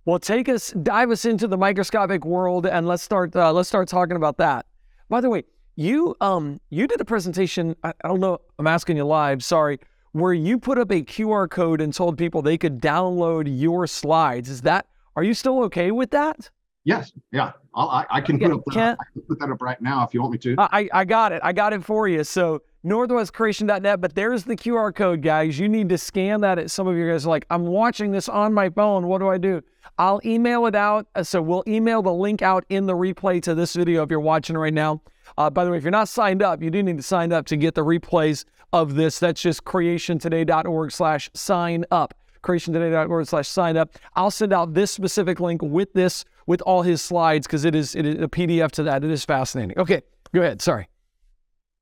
Well, 0.04 0.21
take 0.21 0.49
us, 0.49 0.71
dive 0.71 1.11
us 1.11 1.25
into 1.25 1.49
the 1.49 1.56
microscopic 1.56 2.25
world, 2.25 2.64
and 2.64 2.87
let's 2.87 3.02
start. 3.02 3.35
Uh, 3.35 3.52
let's 3.52 3.68
start 3.68 3.88
talking 3.88 4.14
about 4.14 4.37
that. 4.37 4.66
By 5.09 5.21
the 5.21 5.28
way, 5.28 5.42
you 5.75 6.14
um 6.21 6.61
you 6.71 6.87
did 6.87 7.00
a 7.00 7.04
presentation. 7.04 7.75
I, 7.83 7.92
I 8.04 8.06
don't 8.06 8.21
know. 8.21 8.38
I'm 8.61 8.68
asking 8.68 8.97
you 8.97 9.04
live. 9.04 9.42
Sorry, 9.42 9.80
where 10.12 10.33
you 10.33 10.61
put 10.61 10.78
up 10.78 10.92
a 10.92 11.02
QR 11.02 11.50
code 11.50 11.80
and 11.80 11.92
told 11.92 12.18
people 12.18 12.40
they 12.40 12.56
could 12.56 12.80
download 12.80 13.49
your 13.50 13.88
slides. 13.88 14.49
Is 14.49 14.61
that? 14.61 14.87
Are 15.16 15.25
you 15.25 15.35
still 15.35 15.61
okay 15.64 15.90
with 15.90 16.12
that? 16.12 16.50
Yes. 16.85 17.12
Yeah. 17.33 17.53
I, 17.75 18.05
I 18.11 18.21
can 18.21 18.38
put 18.38 18.53
up. 18.53 18.62
The, 18.67 18.81
I 18.81 19.05
can 19.12 19.23
put 19.23 19.41
that 19.41 19.50
up 19.50 19.61
right 19.62 19.81
now 19.81 20.05
if 20.05 20.14
you 20.14 20.21
want 20.21 20.33
me 20.33 20.38
to. 20.38 20.55
I 20.59 20.88
I 20.93 21.05
got 21.05 21.33
it. 21.33 21.41
I 21.43 21.53
got 21.53 21.73
it 21.73 21.83
for 21.85 22.07
you. 22.07 22.23
So 22.25 22.62
northwestcreation.net. 22.85 24.00
But 24.00 24.14
there's 24.14 24.45
the 24.45 24.57
QR 24.57 24.95
code, 24.95 25.23
guys. 25.23 25.59
You 25.59 25.69
need 25.69 25.88
to 25.88 25.99
scan 25.99 26.43
that. 26.43 26.59
At 26.59 26.71
some 26.71 26.87
of 26.87 26.97
you 26.97 27.11
guys 27.11 27.26
are 27.26 27.31
like, 27.31 27.47
I'm 27.50 27.67
watching 27.67 28.12
this 28.12 28.29
on 28.29 28.53
my 28.53 28.69
phone. 28.71 29.07
What 29.07 29.19
do 29.19 29.29
I 29.29 29.38
do? 29.38 29.62
I'll 29.99 30.21
email 30.25 30.67
it 30.67 30.75
out. 30.75 31.07
Uh, 31.14 31.23
so 31.23 31.41
we'll 31.41 31.64
email 31.67 32.03
the 32.03 32.12
link 32.12 32.43
out 32.43 32.64
in 32.69 32.87
the 32.87 32.95
replay 32.95 33.41
to 33.43 33.55
this 33.55 33.75
video 33.75 34.03
if 34.03 34.11
you're 34.11 34.21
watching 34.21 34.57
right 34.57 34.75
now. 34.75 35.00
Uh, 35.38 35.50
by 35.50 35.64
the 35.64 35.71
way, 35.71 35.79
if 35.79 35.83
you're 35.83 35.91
not 35.91 36.09
signed 36.09 36.43
up, 36.43 36.62
you 36.62 36.71
do 36.71 36.83
need 36.83 36.97
to 36.97 37.03
sign 37.03 37.33
up 37.33 37.47
to 37.47 37.57
get 37.57 37.75
the 37.75 37.85
replays 37.85 38.45
of 38.73 38.95
this. 38.95 39.19
That's 39.19 39.41
just 39.41 39.64
creationtoday.org 39.64 40.93
slash 40.93 41.31
sign 41.35 41.85
up. 41.91 42.14
Creationtoday.org 42.43 43.26
slash 43.26 43.49
sign 43.49 43.76
up. 43.76 43.91
I'll 44.14 44.31
send 44.31 44.53
out 44.53 44.75
this 44.75 44.91
specific 44.91 45.41
link 45.41 45.62
with 45.62 45.93
this 45.95 46.25
with 46.47 46.61
all 46.63 46.83
his 46.83 47.03
slides 47.03 47.47
because 47.47 47.65
it 47.65 47.75
is 47.75 47.95
it 47.95 48.07
is 48.07 48.23
a 48.23 48.29
PDF 48.29 48.71
to 48.73 48.83
that. 48.85 49.05
It 49.05 49.11
is 49.11 49.25
fascinating. 49.25 49.79
Okay, 49.79 50.03
go 50.33 50.41
ahead. 50.41 50.61
Sorry. 50.61 50.89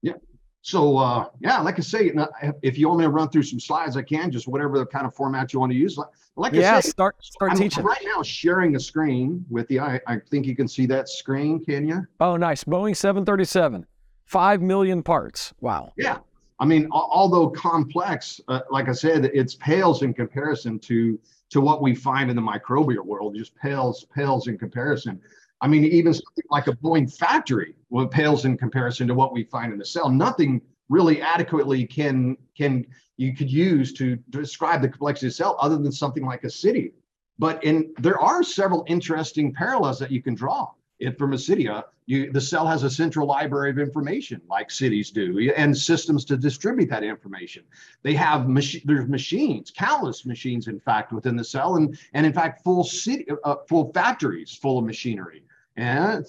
Yeah. 0.02 0.14
So 0.62 0.96
uh, 0.98 1.28
yeah, 1.40 1.60
like 1.60 1.78
I 1.78 1.82
say, 1.82 2.12
if 2.62 2.78
you 2.78 2.88
want 2.88 3.00
me 3.00 3.04
to 3.04 3.10
run 3.10 3.28
through 3.28 3.42
some 3.42 3.60
slides, 3.60 3.96
I 3.96 4.02
can. 4.02 4.30
Just 4.30 4.46
whatever 4.46 4.78
the 4.78 4.86
kind 4.86 5.06
of 5.06 5.14
format 5.14 5.52
you 5.52 5.60
want 5.60 5.72
to 5.72 5.78
use. 5.78 5.98
Like 6.36 6.52
yeah, 6.54 6.76
I 6.76 6.80
say, 6.80 6.90
start 6.90 7.16
start 7.24 7.52
I'm 7.52 7.58
teaching. 7.58 7.84
Right 7.84 8.02
now, 8.04 8.22
sharing 8.22 8.76
a 8.76 8.80
screen 8.80 9.44
with 9.50 9.70
you. 9.70 9.80
I, 9.80 10.00
I 10.06 10.18
think 10.30 10.46
you 10.46 10.56
can 10.56 10.68
see 10.68 10.86
that 10.86 11.08
screen. 11.08 11.64
Can 11.64 11.86
you? 11.86 12.06
Oh, 12.20 12.36
nice. 12.36 12.64
Boeing 12.64 12.96
737, 12.96 13.86
five 14.24 14.62
million 14.62 15.02
parts. 15.02 15.52
Wow. 15.60 15.92
Yeah. 15.96 16.18
I 16.62 16.64
mean, 16.64 16.86
although 16.92 17.48
complex, 17.48 18.40
uh, 18.46 18.60
like 18.70 18.88
I 18.88 18.92
said, 18.92 19.24
it 19.24 19.56
pales 19.58 20.02
in 20.02 20.14
comparison 20.14 20.78
to 20.78 21.18
to 21.52 21.60
what 21.60 21.82
we 21.82 21.94
find 21.94 22.30
in 22.30 22.36
the 22.36 22.42
microbial 22.42 23.04
world. 23.04 23.36
Just 23.36 23.54
pales 23.54 24.06
pales 24.14 24.48
in 24.48 24.58
comparison. 24.58 25.20
I 25.60 25.68
mean, 25.68 25.84
even 25.84 26.12
something 26.12 26.44
like 26.50 26.66
a 26.66 26.72
Boeing 26.72 27.14
factory 27.14 27.74
pales 28.10 28.44
in 28.44 28.58
comparison 28.58 29.06
to 29.08 29.14
what 29.14 29.32
we 29.32 29.44
find 29.44 29.72
in 29.72 29.78
the 29.78 29.84
cell. 29.84 30.08
Nothing 30.08 30.60
really 30.88 31.22
adequately 31.22 31.86
can 31.86 32.36
can 32.56 32.84
you 33.16 33.34
could 33.34 33.50
use 33.50 33.92
to 33.94 34.16
describe 34.30 34.82
the 34.82 34.88
complexity 34.88 35.28
of 35.28 35.34
cell 35.34 35.56
other 35.60 35.76
than 35.76 35.92
something 35.92 36.24
like 36.24 36.44
a 36.44 36.50
city. 36.50 36.92
But 37.38 37.62
in 37.62 37.94
there 37.98 38.18
are 38.18 38.42
several 38.42 38.84
interesting 38.88 39.52
parallels 39.52 39.98
that 39.98 40.10
you 40.10 40.22
can 40.22 40.34
draw 40.34 40.70
it 41.02 41.18
from 41.18 41.32
a 41.32 41.38
city. 41.38 41.68
Uh, 41.68 41.82
you, 42.06 42.32
the 42.32 42.40
cell 42.40 42.66
has 42.66 42.82
a 42.82 42.90
central 42.90 43.26
library 43.26 43.70
of 43.70 43.78
information 43.78 44.40
like 44.48 44.70
cities 44.70 45.10
do 45.10 45.52
and 45.56 45.76
systems 45.76 46.24
to 46.26 46.36
distribute 46.36 46.90
that 46.90 47.04
information. 47.04 47.62
They 48.02 48.14
have 48.14 48.48
mach- 48.48 48.82
there's 48.84 49.08
machines, 49.08 49.70
countless 49.70 50.26
machines, 50.26 50.68
in 50.68 50.80
fact, 50.80 51.12
within 51.12 51.36
the 51.36 51.44
cell 51.44 51.76
and, 51.76 51.98
and 52.14 52.26
in 52.26 52.32
fact, 52.32 52.64
full 52.64 52.84
city, 52.84 53.26
uh, 53.44 53.56
full 53.68 53.92
factories 53.92 54.54
full 54.54 54.78
of 54.78 54.84
machinery. 54.84 55.44
And 55.76 56.26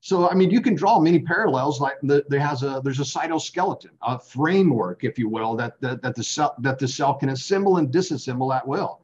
so, 0.00 0.28
I 0.28 0.34
mean, 0.34 0.50
you 0.50 0.60
can 0.60 0.74
draw 0.74 0.98
many 0.98 1.20
parallels. 1.20 1.80
Like 1.80 1.94
the, 2.02 2.24
there 2.28 2.40
has 2.40 2.64
a 2.64 2.80
there's 2.82 2.98
a 2.98 3.04
cytoskeleton, 3.04 3.90
a 4.02 4.18
framework, 4.18 5.04
if 5.04 5.16
you 5.16 5.28
will, 5.28 5.54
that 5.56 5.80
that, 5.80 6.02
that 6.02 6.16
the 6.16 6.24
cell 6.24 6.56
that 6.58 6.80
the 6.80 6.88
cell 6.88 7.14
can 7.14 7.28
assemble 7.28 7.76
and 7.76 7.88
disassemble 7.88 8.52
at 8.54 8.66
will. 8.66 9.00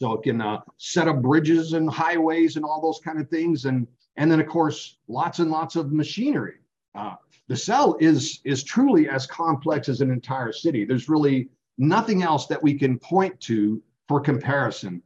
So 0.00 0.12
it 0.12 0.22
can 0.22 0.42
uh, 0.42 0.60
set 0.76 1.08
up 1.08 1.22
bridges 1.22 1.72
and 1.72 1.88
highways 1.88 2.56
and 2.56 2.64
all 2.64 2.82
those 2.82 3.00
kind 3.02 3.18
of 3.18 3.30
things, 3.30 3.64
and 3.64 3.86
and 4.16 4.30
then 4.30 4.40
of 4.40 4.46
course 4.46 4.96
lots 5.08 5.38
and 5.38 5.50
lots 5.50 5.76
of 5.76 5.92
machinery. 5.92 6.56
Uh, 6.94 7.14
the 7.48 7.56
cell 7.56 7.96
is 8.00 8.40
is 8.44 8.62
truly 8.62 9.08
as 9.08 9.26
complex 9.26 9.88
as 9.88 10.00
an 10.00 10.10
entire 10.10 10.52
city. 10.52 10.84
There's 10.84 11.08
really 11.08 11.48
nothing 11.78 12.22
else 12.22 12.46
that 12.46 12.62
we 12.62 12.74
can 12.74 12.98
point 12.98 13.38
to 13.40 13.82
for 14.08 14.20
comparison, 14.20 15.02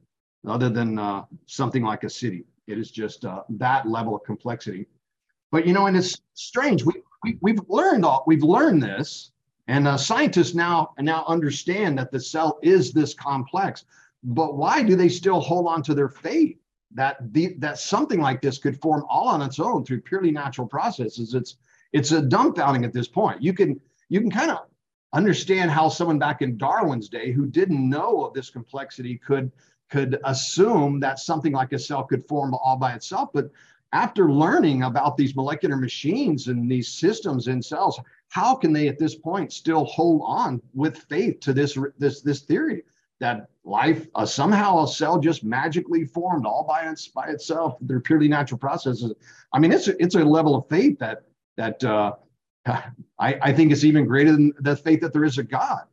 other 0.46 0.68
than 0.68 0.98
uh, 0.98 1.24
something 1.46 1.82
like 1.82 2.04
a 2.04 2.10
city. 2.10 2.44
It 2.66 2.78
is 2.78 2.90
just 2.90 3.24
uh, 3.24 3.42
that 3.50 3.88
level 3.88 4.14
of 4.14 4.24
complexity. 4.24 4.86
But 5.50 5.66
you 5.66 5.72
know, 5.72 5.86
and 5.86 5.96
it's 5.96 6.20
strange. 6.34 6.84
We, 6.84 6.92
we 7.24 7.38
we've 7.40 7.60
learned 7.68 8.04
all 8.04 8.24
we've 8.26 8.42
learned 8.42 8.82
this, 8.82 9.32
and 9.66 9.88
uh, 9.88 9.96
scientists 9.96 10.54
now 10.54 10.92
now 11.00 11.24
understand 11.26 11.98
that 11.98 12.12
the 12.12 12.20
cell 12.20 12.58
is 12.62 12.92
this 12.92 13.14
complex. 13.14 13.84
But 14.22 14.56
why 14.56 14.82
do 14.82 14.94
they 14.96 15.08
still 15.08 15.40
hold 15.40 15.66
on 15.66 15.82
to 15.84 15.94
their 15.94 16.08
faith 16.08 16.58
that 16.94 17.16
the, 17.33 17.55
that 17.59 17.79
something 17.79 18.20
like 18.20 18.40
this 18.40 18.59
could 18.59 18.81
form 18.81 19.05
all 19.09 19.29
on 19.29 19.42
its 19.42 19.59
own 19.59 19.85
through 19.85 20.03
purely 20.03 20.31
natural 20.31 20.66
processes? 20.66 21.35
It's 21.35 21.57
it's 21.92 22.12
a 22.12 22.20
dumbfounding 22.20 22.85
at 22.85 22.92
this 22.92 23.09
point. 23.09 23.42
You 23.42 23.53
can 23.53 23.81
you 24.09 24.20
can 24.20 24.31
kind 24.31 24.51
of 24.51 24.66
understand 25.12 25.70
how 25.70 25.88
someone 25.88 26.18
back 26.18 26.42
in 26.42 26.59
Darwin's 26.59 27.09
day 27.09 27.33
who 27.33 27.46
didn't 27.46 27.88
know 27.88 28.24
of 28.24 28.35
this 28.35 28.51
complexity 28.51 29.16
could 29.16 29.53
could 29.90 30.18
assume 30.24 31.01
that 31.01 31.18
something 31.18 31.53
like 31.53 31.72
a 31.72 31.79
cell 31.79 32.05
could 32.05 32.27
form 32.29 32.55
all 32.55 32.77
by 32.77 32.92
itself. 32.92 33.31
But 33.33 33.51
after 33.92 34.31
learning 34.31 34.83
about 34.83 35.16
these 35.16 35.35
molecular 35.35 35.77
machines 35.77 36.48
and 36.48 36.70
these 36.70 36.88
systems 36.88 37.48
in 37.48 37.62
cells, 37.62 37.98
how 38.29 38.55
can 38.55 38.72
they 38.72 38.88
at 38.88 38.98
this 38.98 39.14
point 39.14 39.51
still 39.51 39.87
hold 39.87 40.20
on 40.27 40.61
with 40.74 40.98
faith 41.09 41.40
to 41.40 41.53
this 41.55 41.79
this 41.98 42.20
this 42.20 42.42
theory 42.42 42.83
that 43.20 43.48
life 43.64 44.07
uh, 44.14 44.24
somehow 44.24 44.83
a 44.83 44.88
cell 44.88 45.18
just 45.18 45.44
magically 45.44 46.04
formed 46.04 46.46
all 46.46 46.64
by 46.64 46.88
its 46.88 47.09
by 47.09 47.26
itself 47.28 47.76
they're 47.83 48.00
purely 48.00 48.28
natural 48.28 48.59
processes. 48.59 49.12
I 49.52 49.59
mean 49.59 49.72
it's 49.72 49.88
a, 49.88 50.02
it's 50.02 50.14
a 50.14 50.24
level 50.24 50.54
of 50.54 50.68
faith 50.68 50.98
that 50.98 51.22
that 51.57 51.83
uh, 51.85 52.12
I, 52.66 52.85
I 53.18 53.52
think 53.52 53.72
is 53.72 53.85
even 53.85 54.07
greater 54.07 54.33
than 54.33 54.52
the 54.61 54.76
faith 54.76 55.00
that 55.00 55.12
there 55.12 55.24
is 55.24 55.38
a 55.38 55.42
god. 55.42 55.85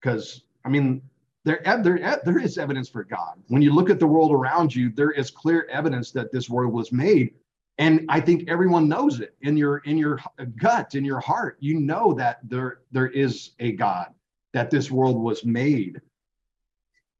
Because 0.00 0.44
i 0.64 0.68
mean 0.68 1.02
there, 1.44 1.60
there, 1.82 2.20
there 2.24 2.38
is 2.38 2.56
evidence 2.58 2.88
for 2.88 3.02
god. 3.04 3.34
When 3.48 3.62
you 3.62 3.74
look 3.74 3.90
at 3.90 3.98
the 3.98 4.06
world 4.06 4.32
around 4.32 4.74
you 4.74 4.90
there 4.90 5.10
is 5.10 5.30
clear 5.30 5.66
evidence 5.70 6.10
that 6.12 6.32
this 6.32 6.50
world 6.50 6.72
was 6.72 6.92
made. 6.92 7.34
And 7.78 8.04
i 8.08 8.20
think 8.20 8.48
everyone 8.48 8.88
knows 8.88 9.20
it 9.20 9.36
in 9.42 9.56
your 9.56 9.78
in 9.78 9.96
your 9.96 10.18
gut 10.60 10.94
in 10.96 11.04
your 11.04 11.20
heart. 11.20 11.56
You 11.60 11.78
know 11.80 12.12
that 12.14 12.40
there 12.42 12.80
there 12.90 13.08
is 13.08 13.52
a 13.60 13.72
god 13.72 14.08
that 14.52 14.70
this 14.70 14.90
world 14.90 15.16
was 15.16 15.46
made 15.46 16.00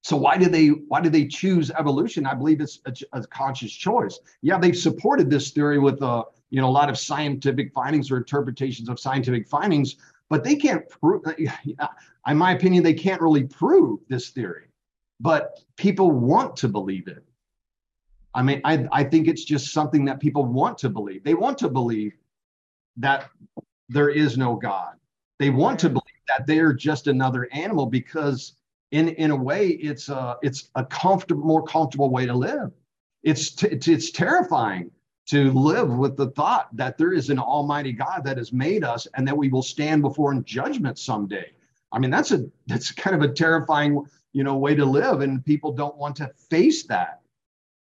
so 0.02 0.16
why 0.16 0.36
did 0.36 0.52
they 0.52 0.68
why 0.68 1.00
did 1.00 1.12
they 1.12 1.26
choose 1.26 1.70
evolution 1.70 2.26
i 2.26 2.34
believe 2.34 2.60
it's 2.60 2.80
a, 2.86 2.94
a 3.18 3.26
conscious 3.26 3.72
choice 3.72 4.18
yeah 4.42 4.58
they've 4.58 4.76
supported 4.76 5.30
this 5.30 5.50
theory 5.50 5.78
with 5.78 6.00
a 6.02 6.06
uh, 6.06 6.22
you 6.50 6.60
know 6.60 6.68
a 6.68 6.70
lot 6.70 6.90
of 6.90 6.98
scientific 6.98 7.72
findings 7.72 8.10
or 8.10 8.18
interpretations 8.18 8.88
of 8.88 9.00
scientific 9.00 9.48
findings 9.48 9.96
but 10.28 10.44
they 10.44 10.56
can't 10.56 10.88
prove 10.88 11.22
in 11.38 12.36
my 12.36 12.52
opinion 12.52 12.82
they 12.82 12.94
can't 12.94 13.20
really 13.20 13.44
prove 13.44 14.00
this 14.08 14.30
theory 14.30 14.66
but 15.20 15.60
people 15.76 16.10
want 16.10 16.56
to 16.56 16.68
believe 16.68 17.08
it 17.08 17.24
I 18.34 18.42
mean, 18.42 18.60
I, 18.64 18.86
I 18.92 19.04
think 19.04 19.28
it's 19.28 19.44
just 19.44 19.72
something 19.72 20.04
that 20.06 20.20
people 20.20 20.44
want 20.44 20.78
to 20.78 20.88
believe. 20.88 21.22
They 21.22 21.34
want 21.34 21.58
to 21.58 21.68
believe 21.68 22.14
that 22.96 23.28
there 23.88 24.08
is 24.08 24.38
no 24.38 24.56
God. 24.56 24.94
They 25.38 25.50
want 25.50 25.78
to 25.80 25.88
believe 25.88 26.02
that 26.28 26.46
they're 26.46 26.72
just 26.72 27.08
another 27.08 27.48
animal 27.52 27.86
because 27.86 28.54
in, 28.92 29.09
in 29.09 29.31
a 29.33 29.37
way 29.37 29.68
it's 29.68 30.09
a, 30.09 30.37
it's 30.42 30.70
a 30.76 30.85
comfortable, 30.85 31.44
more 31.44 31.64
comfortable 31.64 32.11
way 32.11 32.26
to 32.26 32.35
live. 32.35 32.70
It's, 33.24 33.50
t- 33.50 33.68
it's, 33.68 33.88
it's 33.88 34.11
terrifying 34.11 34.90
to 35.26 35.52
live 35.52 35.88
with 35.88 36.16
the 36.16 36.31
thought 36.33 36.68
that 36.76 36.98
there 36.98 37.12
is 37.12 37.31
an 37.31 37.38
almighty 37.38 37.92
God 37.92 38.22
that 38.24 38.38
has 38.38 38.52
made 38.52 38.85
us 38.85 39.07
and 39.14 39.26
that 39.26 39.37
we 39.37 39.48
will 39.48 39.62
stand 39.62 40.02
before 40.02 40.33
in 40.33 40.44
judgment 40.44 40.98
someday. 40.98 41.52
I 41.92 41.98
mean, 41.98 42.11
that's 42.11 42.33
a, 42.33 42.44
that's 42.66 42.90
kind 42.92 43.14
of 43.14 43.22
a 43.22 43.33
terrifying, 43.33 44.05
you 44.33 44.44
know, 44.44 44.57
way 44.57 44.74
to 44.74 44.85
live. 44.85 45.20
And 45.20 45.44
people 45.44 45.72
don't 45.72 45.96
want 45.96 46.16
to 46.16 46.31
face 46.50 46.87
that 46.87 47.20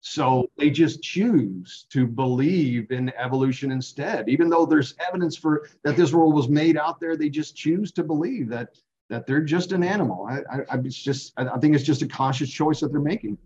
So 0.01 0.49
they 0.57 0.69
just 0.69 1.01
choose 1.01 1.85
to 1.89 2.07
believe 2.07 2.91
in 2.91 3.11
evolution 3.17 3.71
instead, 3.71 4.29
even 4.29 4.49
though 4.49 4.65
there's 4.65 4.95
evidence 5.05 5.35
for 5.35 5.67
that 5.83 5.97
this 5.97 6.13
world 6.13 6.35
was 6.35 6.49
made 6.49 6.77
out 6.77 6.99
there. 6.99 7.17
They 7.17 7.29
just 7.29 7.55
choose 7.55 7.91
to 7.93 8.03
believe 8.03 8.47
that 8.49 8.69
that 9.09 9.25
they're 9.25 9.41
just 9.41 9.71
an 9.71 9.83
animal. 9.83 10.27
I, 10.29 10.41
I, 10.71 10.77
it's 10.79 11.01
just 11.01 11.33
I 11.37 11.57
think 11.57 11.75
it's 11.75 11.83
just 11.83 12.01
a 12.01 12.07
conscious 12.07 12.49
choice 12.49 12.81
that 12.81 12.91
they're 12.91 12.99
making. 12.99 13.37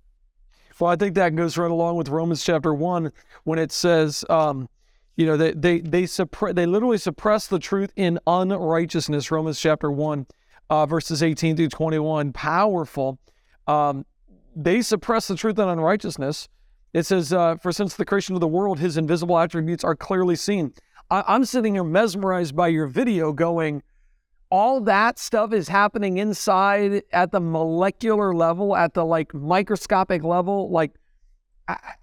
Well, 0.79 0.89
I 0.89 0.95
think 0.95 1.13
that 1.15 1.35
goes 1.35 1.57
right 1.57 1.69
along 1.69 1.97
with 1.97 2.09
Romans 2.09 2.43
chapter 2.43 2.73
one 2.73 3.11
when 3.43 3.59
it 3.59 3.71
says, 3.71 4.25
um, 4.29 4.67
you 5.15 5.25
know, 5.27 5.37
they 5.37 5.51
they 5.51 5.79
they 5.79 6.05
suppress 6.07 6.55
they 6.55 6.65
literally 6.65 6.97
suppress 6.97 7.45
the 7.45 7.59
truth 7.59 7.91
in 7.95 8.17
unrighteousness. 8.25 9.29
Romans 9.29 9.59
chapter 9.59 9.91
one, 9.91 10.25
uh, 10.69 10.87
verses 10.87 11.21
eighteen 11.21 11.55
through 11.55 11.69
twenty 11.69 11.99
one, 11.99 12.33
powerful. 12.33 13.19
Um, 13.67 14.05
they 14.55 14.81
suppress 14.81 15.27
the 15.27 15.35
truth 15.35 15.59
in 15.59 15.67
unrighteousness. 15.67 16.49
It 16.93 17.05
says, 17.05 17.31
uh, 17.31 17.57
"For 17.57 17.71
since 17.71 17.95
the 17.95 18.05
creation 18.05 18.33
of 18.33 18.41
the 18.41 18.47
world, 18.47 18.79
His 18.79 18.97
invisible 18.97 19.37
attributes 19.37 19.83
are 19.83 19.95
clearly 19.95 20.35
seen." 20.35 20.73
I, 21.11 21.23
I'm 21.27 21.45
sitting 21.45 21.75
here 21.75 21.83
mesmerized 21.83 22.55
by 22.55 22.69
your 22.69 22.87
video, 22.87 23.33
going 23.33 23.83
all 24.51 24.81
that 24.81 25.17
stuff 25.17 25.53
is 25.53 25.69
happening 25.69 26.17
inside 26.17 27.03
at 27.13 27.31
the 27.31 27.39
molecular 27.39 28.35
level, 28.35 28.75
at 28.75 28.93
the 28.93 29.05
like 29.05 29.33
microscopic 29.33 30.23
level. 30.23 30.69
Like, 30.69 30.91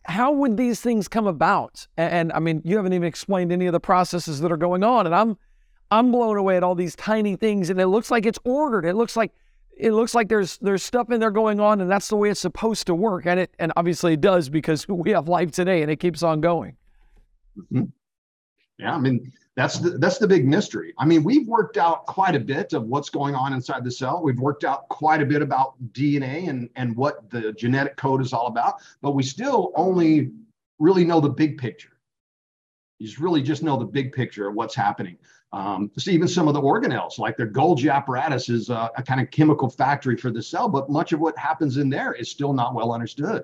how 0.05 0.33
would 0.33 0.57
these 0.57 0.81
things 0.81 1.09
come 1.09 1.27
about? 1.27 1.87
And, 1.99 2.13
and, 2.13 2.33
I 2.33 2.39
mean, 2.39 2.63
you 2.65 2.77
haven't 2.77 2.95
even 2.95 3.07
explained 3.07 3.53
any 3.53 3.67
of 3.67 3.73
the 3.73 3.81
processes 3.81 4.41
that 4.41 4.51
are 4.51 4.57
going 4.57 4.83
on, 4.83 5.07
and 5.07 5.15
I'm 5.15 5.37
I'm 5.91 6.11
blown 6.11 6.37
away 6.37 6.57
at 6.57 6.63
all 6.63 6.75
these 6.75 6.97
tiny 6.97 7.37
things, 7.37 7.71
and 7.71 7.81
it 7.81 7.87
looks 7.87 8.11
like 8.11 8.27
it's 8.27 8.39
ordered. 8.45 8.87
It 8.87 8.95
looks 8.95 9.15
like 9.15 9.33
it 9.77 9.93
looks 9.93 10.15
like 10.15 10.29
there's 10.29 10.57
there's 10.59 10.83
stuff 10.83 11.11
in 11.11 11.21
there 11.21 11.31
going 11.31 11.61
on, 11.61 11.83
and 11.83 11.91
that's 11.91 12.09
the 12.09 12.17
way 12.17 12.31
it's 12.31 12.41
supposed 12.41 12.87
to 12.87 12.95
work. 12.95 13.27
And 13.27 13.41
it 13.41 13.55
and 13.59 13.73
obviously 13.77 14.15
it 14.15 14.23
does 14.23 14.49
because 14.49 14.89
we 14.89 15.11
have 15.11 15.29
life 15.29 15.51
today, 15.51 15.83
and 15.83 15.91
it 15.91 15.97
keeps 16.01 16.23
on 16.23 16.41
going. 16.41 16.77
Mm-hmm. 17.59 17.85
Yeah, 18.79 18.95
I 18.95 18.99
mean, 18.99 19.33
that's 19.59 19.81
the, 19.81 19.90
that's 19.99 20.18
the 20.18 20.29
big 20.29 20.47
mystery. 20.47 20.94
I 20.99 21.05
mean, 21.05 21.25
we've 21.25 21.49
worked 21.49 21.79
out 21.79 22.07
quite 22.07 22.37
a 22.37 22.38
bit 22.38 22.75
of 22.75 22.85
what's 22.85 23.11
going 23.11 23.35
on 23.35 23.53
inside 23.53 23.83
the 23.83 23.90
cell. 23.90 24.23
We've 24.23 24.38
worked 24.38 24.62
out 24.62 24.88
quite 24.88 25.21
a 25.21 25.27
bit 25.27 25.42
about 25.42 25.75
DNA 25.92 26.49
and, 26.49 26.71
and 26.77 26.94
what 26.94 27.29
the 27.29 27.53
genetic 27.55 27.97
code 27.97 28.23
is 28.23 28.33
all 28.33 28.47
about, 28.47 28.77
but 29.03 29.16
we 29.16 29.25
still 29.25 29.73
only 29.75 30.31
really 30.79 31.05
know 31.05 31.21
the 31.21 31.29
big 31.29 31.59
picture. 31.59 31.99
You 33.01 33.09
just 33.09 33.18
really 33.18 33.42
just 33.42 33.64
know 33.64 33.77
the 33.77 33.85
big 33.85 34.12
picture 34.12 34.47
of 34.47 34.55
what's 34.55 34.77
happening. 34.77 35.18
Um, 35.53 35.90
even 36.07 36.29
some 36.29 36.47
of 36.47 36.55
the 36.55 36.62
organelles, 36.62 37.18
like 37.18 37.37
their 37.37 37.51
Golgi 37.51 37.92
apparatus, 37.92 38.49
is 38.49 38.71
a, 38.71 38.92
a 38.97 39.03
kind 39.03 39.21
of 39.21 39.29
chemical 39.33 39.68
factory 39.68 40.16
for 40.16 40.31
the 40.31 40.42
cell, 40.42 40.68
but 40.68 40.88
much 40.88 41.12
of 41.12 41.18
what 41.18 41.37
happens 41.37 41.79
in 41.79 41.90
there 41.90 42.12
is 42.12 42.31
still 42.31 42.53
not 42.53 42.77
well 42.77 42.92
understood. 42.92 43.42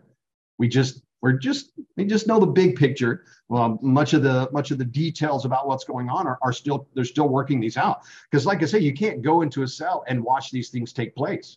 We 0.59 0.68
just 0.68 1.03
we're 1.24 1.32
just 1.32 1.72
we 1.96 2.04
just 2.04 2.26
know 2.26 2.38
the 2.38 2.46
big 2.46 2.76
picture. 2.76 3.24
Well, 3.48 3.78
much 3.80 4.12
of 4.12 4.22
the 4.22 4.46
much 4.52 4.70
of 4.70 4.76
the 4.76 4.84
details 4.84 5.46
about 5.46 5.66
what's 5.66 5.84
going 5.84 6.10
on 6.10 6.26
are, 6.26 6.38
are 6.42 6.52
still 6.52 6.87
they're 6.92 7.06
still 7.06 7.30
working 7.30 7.60
these 7.60 7.78
out. 7.78 8.02
Because 8.30 8.44
like 8.44 8.62
I 8.62 8.66
say, 8.66 8.80
you 8.80 8.92
can't 8.92 9.22
go 9.22 9.40
into 9.40 9.62
a 9.62 9.66
cell 9.66 10.04
and 10.06 10.22
watch 10.22 10.50
these 10.50 10.68
things 10.68 10.92
take 10.92 11.16
place. 11.16 11.56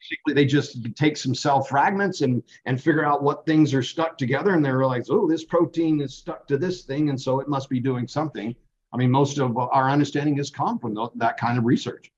Basically, 0.00 0.34
they 0.34 0.44
just 0.44 0.96
take 0.96 1.16
some 1.16 1.32
cell 1.32 1.62
fragments 1.62 2.22
and 2.22 2.42
and 2.66 2.82
figure 2.82 3.04
out 3.04 3.22
what 3.22 3.46
things 3.46 3.72
are 3.72 3.84
stuck 3.84 4.18
together, 4.18 4.54
and 4.54 4.64
they 4.64 4.72
realize, 4.72 5.10
oh, 5.10 5.28
this 5.28 5.44
protein 5.44 6.00
is 6.00 6.12
stuck 6.12 6.48
to 6.48 6.58
this 6.58 6.82
thing, 6.82 7.08
and 7.08 7.20
so 7.20 7.38
it 7.38 7.46
must 7.46 7.68
be 7.68 7.78
doing 7.78 8.08
something. 8.08 8.52
I 8.92 8.96
mean, 8.96 9.12
most 9.12 9.38
of 9.38 9.56
our 9.56 9.88
understanding 9.88 10.36
has 10.38 10.50
come 10.50 10.76
from 10.80 10.98
that 11.14 11.36
kind 11.36 11.56
of 11.56 11.64
research. 11.64 12.10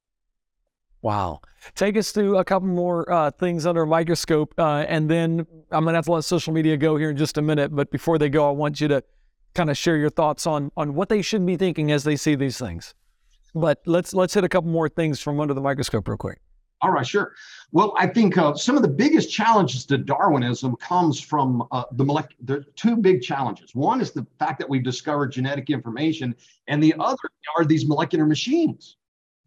Wow. 1.03 1.41
Take 1.75 1.97
us 1.97 2.13
through 2.13 2.37
a 2.37 2.45
couple 2.45 2.69
more 2.69 3.11
uh, 3.11 3.31
things 3.31 3.65
under 3.67 3.83
a 3.83 3.87
microscope, 3.87 4.55
uh, 4.59 4.85
and 4.89 5.11
then 5.11 5.47
I'm 5.71 5.85
going 5.85 5.93
to 5.93 5.99
have 5.99 6.05
to 6.07 6.13
let 6.13 6.25
social 6.25 6.53
media 6.53 6.77
go 6.77 6.97
here 6.97 7.11
in 7.11 7.17
just 7.17 7.39
a 7.39 7.43
minute. 7.43 7.75
But 7.75 7.91
before 7.91 8.19
they 8.19 8.29
go, 8.29 8.49
I 8.49 8.53
want 8.53 8.81
you 8.81 8.89
to 8.89 9.03
kind 9.55 9.71
of 9.71 9.77
share 9.77 9.97
your 9.97 10.11
thoughts 10.11 10.47
on 10.47 10.71
on 10.77 10.95
what 10.95 11.09
they 11.09 11.23
should 11.23 11.45
be 11.45 11.57
thinking 11.57 11.91
as 11.91 12.05
they 12.05 12.17
see 12.17 12.35
these 12.35 12.59
things. 12.59 12.95
But 13.55 13.81
let's 13.87 14.15
let's 14.15 14.35
hit 14.35 14.45
a 14.45 14.49
couple 14.49 14.71
more 14.71 14.89
things 14.89 15.21
from 15.21 15.41
under 15.41 15.55
the 15.55 15.61
microscope 15.61 16.07
real 16.07 16.17
quick. 16.17 16.41
All 16.83 16.91
right, 16.91 17.07
sure. 17.07 17.35
Well, 17.73 17.93
I 17.99 18.07
think 18.07 18.39
uh, 18.39 18.55
some 18.55 18.75
of 18.75 18.83
the 18.83 18.89
biggest 18.89 19.31
challenges 19.31 19.85
to 19.87 19.99
Darwinism 19.99 20.77
comes 20.77 21.21
from 21.21 21.67
uh, 21.73 21.85
the 21.93 22.05
molecular. 22.05 22.37
There 22.41 22.65
two 22.75 22.97
big 22.97 23.21
challenges. 23.21 23.75
One 23.75 24.01
is 24.01 24.13
the 24.13 24.27
fact 24.39 24.59
that 24.61 24.69
we've 24.69 24.83
discovered 24.83 25.33
genetic 25.33 25.69
information, 25.69 26.35
and 26.69 26.83
the 26.83 26.95
other 26.99 27.19
are 27.57 27.65
these 27.65 27.87
molecular 27.87 28.25
machines. 28.25 28.97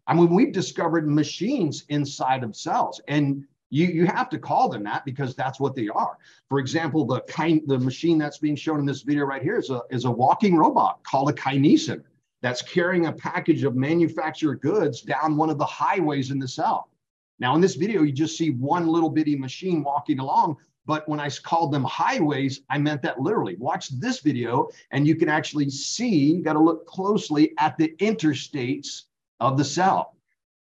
I 0.06 0.14
mean, 0.14 0.34
we've 0.34 0.52
discovered 0.52 1.08
machines 1.08 1.84
inside 1.88 2.44
of 2.44 2.54
cells, 2.54 3.00
and 3.08 3.44
you, 3.70 3.86
you 3.86 4.06
have 4.06 4.28
to 4.30 4.38
call 4.38 4.68
them 4.68 4.84
that 4.84 5.04
because 5.04 5.34
that's 5.34 5.58
what 5.58 5.74
they 5.74 5.88
are. 5.88 6.18
For 6.48 6.58
example, 6.58 7.04
the 7.04 7.20
kind 7.22 7.62
the 7.66 7.78
machine 7.78 8.18
that's 8.18 8.38
being 8.38 8.56
shown 8.56 8.78
in 8.78 8.86
this 8.86 9.02
video 9.02 9.24
right 9.24 9.42
here 9.42 9.58
is 9.58 9.70
a, 9.70 9.82
is 9.90 10.04
a 10.04 10.10
walking 10.10 10.56
robot 10.56 11.02
called 11.04 11.30
a 11.30 11.32
kinesin 11.32 12.02
that's 12.42 12.60
carrying 12.60 13.06
a 13.06 13.12
package 13.12 13.64
of 13.64 13.74
manufactured 13.74 14.60
goods 14.60 15.00
down 15.00 15.36
one 15.36 15.48
of 15.48 15.58
the 15.58 15.64
highways 15.64 16.30
in 16.30 16.38
the 16.38 16.46
cell. 16.46 16.90
Now, 17.38 17.54
in 17.54 17.60
this 17.60 17.74
video, 17.74 18.02
you 18.02 18.12
just 18.12 18.36
see 18.36 18.50
one 18.50 18.86
little 18.86 19.10
bitty 19.10 19.34
machine 19.34 19.82
walking 19.82 20.18
along, 20.18 20.58
but 20.86 21.08
when 21.08 21.18
I 21.18 21.30
called 21.30 21.72
them 21.72 21.84
highways, 21.84 22.60
I 22.68 22.78
meant 22.78 23.02
that 23.02 23.20
literally. 23.20 23.56
Watch 23.56 23.88
this 23.98 24.20
video, 24.20 24.68
and 24.90 25.06
you 25.06 25.16
can 25.16 25.28
actually 25.28 25.70
see, 25.70 26.34
you 26.34 26.42
got 26.42 26.52
to 26.52 26.60
look 26.60 26.86
closely 26.86 27.54
at 27.58 27.76
the 27.78 27.94
interstates 27.98 29.04
of 29.40 29.56
the 29.58 29.64
cell. 29.64 30.16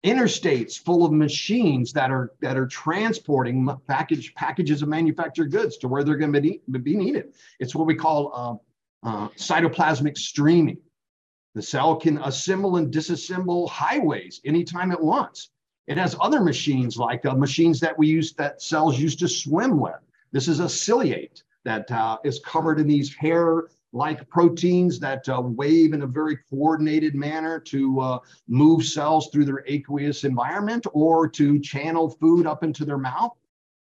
Interstates 0.06 0.78
full 0.78 1.06
of 1.06 1.14
machines 1.14 1.94
that 1.94 2.12
are 2.12 2.34
that 2.42 2.58
are 2.58 2.68
transporting 2.68 3.70
package 3.88 4.36
packages 4.36 4.82
of 4.82 4.90
manufactured 4.90 5.50
goods 5.50 5.78
to 5.78 5.88
where 5.88 6.04
they're 6.04 6.18
going 6.18 6.34
to 6.34 6.42
be, 6.42 6.62
be 6.82 6.96
needed. 6.96 7.34
It's 7.60 7.74
what 7.74 7.88
we 7.88 7.96
call 7.96 8.62
uh, 9.04 9.08
uh, 9.08 9.30
cytoplasmic 9.30 10.18
streaming. 10.18 10.78
The 11.56 11.62
cell 11.62 11.96
can 11.96 12.18
assemble 12.18 12.76
and 12.78 12.94
disassemble 12.94 13.70
highways 13.70 14.42
anytime 14.44 14.92
it 14.92 15.00
wants. 15.00 15.52
It 15.88 15.98
has 15.98 16.16
other 16.20 16.42
machines 16.42 16.98
like 16.98 17.26
uh, 17.26 17.36
machines 17.36 17.80
that 17.82 17.98
we 17.98 18.08
use 18.08 18.34
that 18.34 18.62
cells 18.62 19.00
used 19.00 19.20
to 19.20 19.28
swim 19.28 19.80
with. 19.80 20.00
This 20.32 20.48
is 20.48 20.60
a 20.60 20.70
ciliate 20.70 21.44
that 21.64 21.90
uh, 21.92 22.18
is 22.24 22.40
covered 22.44 22.80
in 22.80 22.88
these 22.88 23.14
hair 23.14 23.68
like 23.94 24.28
proteins 24.28 25.00
that 25.00 25.28
uh, 25.30 25.40
wave 25.40 25.94
in 25.94 26.02
a 26.02 26.08
very 26.08 26.38
coordinated 26.50 27.14
manner 27.14 27.60
to 27.60 28.00
uh, 28.00 28.20
move 28.48 28.84
cells 28.84 29.30
through 29.30 29.46
their 29.46 29.64
aqueous 29.68 30.24
environment 30.24 30.86
or 30.94 31.30
to 31.30 31.60
channel 31.60 32.10
food 32.10 32.48
up 32.48 32.64
into 32.64 32.86
their 32.86 32.98
mouth. 32.98 33.32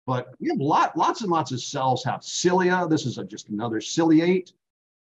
But 0.07 0.35
we 0.41 0.49
have 0.49 0.59
lot, 0.59 0.97
lots 0.97 1.21
and 1.21 1.31
lots 1.31 1.53
of 1.53 1.63
cells 1.63 2.03
have 2.05 2.25
cilia. 2.25 2.89
This 2.89 3.07
is 3.07 3.19
a, 3.19 3.25
just 3.25 3.51
another 3.51 3.81
ciliate. 3.81 4.53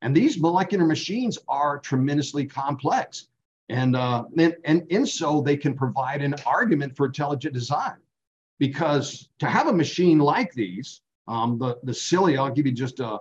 And 0.03 0.15
these 0.15 0.39
molecular 0.39 0.85
machines 0.85 1.39
are 1.47 1.79
tremendously 1.79 2.45
complex. 2.45 3.29
And, 3.69 3.95
uh, 3.95 4.25
and, 4.37 4.55
and 4.65 4.85
in 4.89 5.07
so 5.07 5.41
they 5.41 5.57
can 5.57 5.73
provide 5.73 6.21
an 6.21 6.35
argument 6.45 6.95
for 6.95 7.07
intelligent 7.07 7.55
design. 7.55 7.95
Because 8.59 9.29
to 9.39 9.47
have 9.47 9.67
a 9.67 9.73
machine 9.73 10.19
like 10.19 10.53
these, 10.53 11.01
um, 11.27 11.57
the, 11.57 11.79
the 11.83 11.93
cilia, 11.93 12.41
I'll 12.41 12.51
give 12.51 12.67
you 12.67 12.71
just 12.71 12.99
a, 12.99 13.19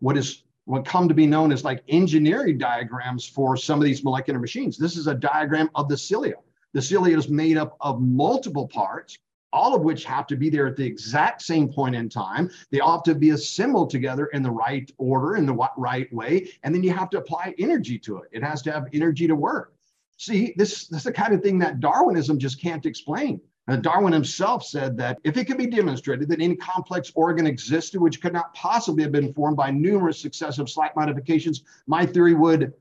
what 0.00 0.16
is 0.16 0.42
what 0.66 0.84
come 0.84 1.08
to 1.08 1.14
be 1.14 1.26
known 1.26 1.52
as 1.52 1.64
like 1.64 1.82
engineering 1.88 2.58
diagrams 2.58 3.26
for 3.26 3.56
some 3.56 3.78
of 3.78 3.84
these 3.84 4.04
molecular 4.04 4.38
machines. 4.38 4.78
This 4.78 4.96
is 4.96 5.06
a 5.06 5.14
diagram 5.14 5.70
of 5.74 5.88
the 5.88 5.96
cilia. 5.96 6.36
The 6.72 6.82
cilia 6.82 7.16
is 7.16 7.28
made 7.28 7.56
up 7.56 7.76
of 7.80 8.00
multiple 8.00 8.66
parts, 8.66 9.18
all 9.52 9.74
of 9.76 9.82
which 9.82 10.04
have 10.04 10.26
to 10.26 10.36
be 10.36 10.50
there 10.50 10.66
at 10.66 10.76
the 10.76 10.84
exact 10.84 11.42
same 11.42 11.72
point 11.72 11.94
in 11.94 12.08
time. 12.08 12.50
They 12.70 12.80
all 12.80 12.96
have 12.96 13.04
to 13.04 13.14
be 13.14 13.30
assembled 13.30 13.90
together 13.90 14.26
in 14.26 14.42
the 14.42 14.50
right 14.50 14.90
order, 14.98 15.36
in 15.36 15.46
the 15.46 15.68
right 15.76 16.12
way, 16.12 16.50
and 16.62 16.74
then 16.74 16.82
you 16.82 16.92
have 16.92 17.10
to 17.10 17.18
apply 17.18 17.54
energy 17.58 17.98
to 18.00 18.18
it. 18.18 18.30
It 18.32 18.42
has 18.42 18.62
to 18.62 18.72
have 18.72 18.88
energy 18.92 19.26
to 19.28 19.36
work. 19.36 19.74
See, 20.16 20.54
this, 20.56 20.86
this 20.88 20.98
is 20.98 21.04
the 21.04 21.12
kind 21.12 21.34
of 21.34 21.42
thing 21.42 21.58
that 21.58 21.80
Darwinism 21.80 22.38
just 22.38 22.60
can't 22.60 22.86
explain. 22.86 23.40
Uh, 23.66 23.76
Darwin 23.76 24.12
himself 24.12 24.64
said 24.64 24.96
that 24.98 25.18
if 25.24 25.36
it 25.38 25.46
could 25.46 25.56
be 25.56 25.66
demonstrated 25.66 26.28
that 26.28 26.40
any 26.40 26.54
complex 26.54 27.10
organ 27.14 27.46
existed 27.46 28.00
which 28.00 28.20
could 28.20 28.32
not 28.32 28.52
possibly 28.54 29.02
have 29.02 29.12
been 29.12 29.32
formed 29.32 29.56
by 29.56 29.70
numerous 29.70 30.20
successive 30.20 30.68
slight 30.68 30.94
modifications, 30.94 31.62
my 31.86 32.04
theory 32.04 32.34
would 32.34 32.74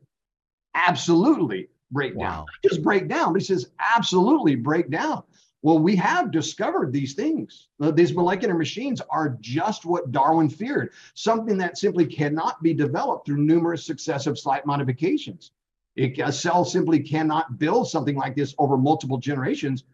absolutely 0.76 1.69
break 1.91 2.15
wow. 2.15 2.28
down. 2.28 2.46
just 2.63 2.84
break 2.84 3.08
down, 3.08 3.32
but 3.32 3.41
he 3.41 3.46
says 3.46 3.72
absolutely 3.80 4.56
break 4.56 4.89
down. 4.89 5.24
Well, 5.62 5.80
we 5.80 5.96
have 5.96 6.32
discovered 6.32 6.91
these 6.91 7.13
things. 7.13 7.69
Uh, 7.80 7.91
these 7.91 8.13
molecular 8.13 8.54
machines 8.54 9.02
are 9.10 9.38
just 9.39 9.86
what 9.86 10.12
Darwin 10.12 10.50
feared, 10.50 10.91
something 11.13 11.58
that 11.60 11.78
simply 11.78 12.06
cannot 12.06 12.62
be 12.62 12.74
developed 12.74 13.26
through 13.26 13.38
numerous 13.38 13.86
successive 13.86 14.38
slight 14.38 14.65
modifications. 14.65 15.52
It, 15.96 16.19
a 16.19 16.34
cell 16.34 16.65
simply 16.65 17.00
cannot 17.00 17.60
build 17.60 17.88
something 17.88 18.17
like 18.17 18.36
this 18.36 18.54
over 18.58 18.78
multiple 18.78 19.17
generations 19.17 19.86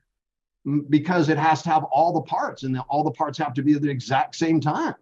because 0.89 1.29
it 1.29 1.37
has 1.37 1.61
to 1.63 1.69
have 1.69 1.83
all 1.85 2.13
the 2.13 2.21
parts 2.21 2.63
and 2.63 2.75
the, 2.75 2.81
all 2.81 3.03
the 3.03 3.11
parts 3.11 3.37
have 3.37 3.53
to 3.53 3.61
be 3.61 3.73
at 3.73 3.81
the 3.81 3.89
exact 3.89 4.35
same 4.35 4.59
time. 4.59 4.95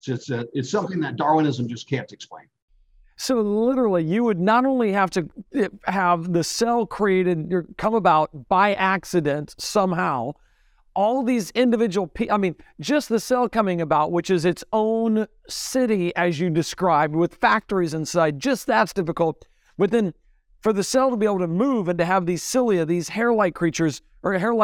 So 0.00 0.14
it's, 0.14 0.30
a, 0.30 0.46
it's 0.52 0.70
something 0.70 1.00
that 1.00 1.16
Darwinism 1.16 1.68
just 1.68 1.88
can't 1.88 2.10
explain. 2.12 2.46
So 3.16 3.40
literally, 3.40 4.04
you 4.04 4.22
would 4.24 4.38
not 4.38 4.64
only 4.64 4.92
have 4.92 5.10
to 5.10 5.28
eh, 5.52 5.68
have 5.86 6.32
the 6.32 6.44
cell 6.44 6.86
created 6.86 7.52
come 7.76 7.94
about 7.94 8.48
by 8.48 8.74
accident 8.74 9.56
somehow, 9.58 10.34
all 10.94 11.24
these 11.24 11.50
individual 11.50 12.06
pe- 12.06 12.30
I 12.30 12.36
mean, 12.36 12.54
just 12.80 13.08
the 13.08 13.18
cell 13.18 13.48
coming 13.48 13.80
about, 13.80 14.12
which 14.12 14.30
is 14.30 14.44
its 14.44 14.62
own 14.72 15.26
city, 15.48 16.14
as 16.14 16.38
you 16.38 16.48
described, 16.48 17.14
with 17.14 17.34
factories 17.36 17.92
inside, 17.92 18.38
just 18.38 18.68
that's 18.68 18.92
difficult. 18.92 19.46
But 19.76 19.90
then 19.90 20.14
for 20.60 20.72
the 20.72 20.84
cell 20.84 21.10
to 21.10 21.16
be 21.16 21.26
able 21.26 21.38
to 21.40 21.48
move 21.48 21.88
and 21.88 21.98
to 21.98 22.04
have 22.04 22.26
these 22.26 22.42
cilia, 22.42 22.84
these 22.84 23.08
hair 23.08 23.32
like 23.32 23.54
creatures 23.54 24.02
or 24.22 24.32
hair 24.34 24.54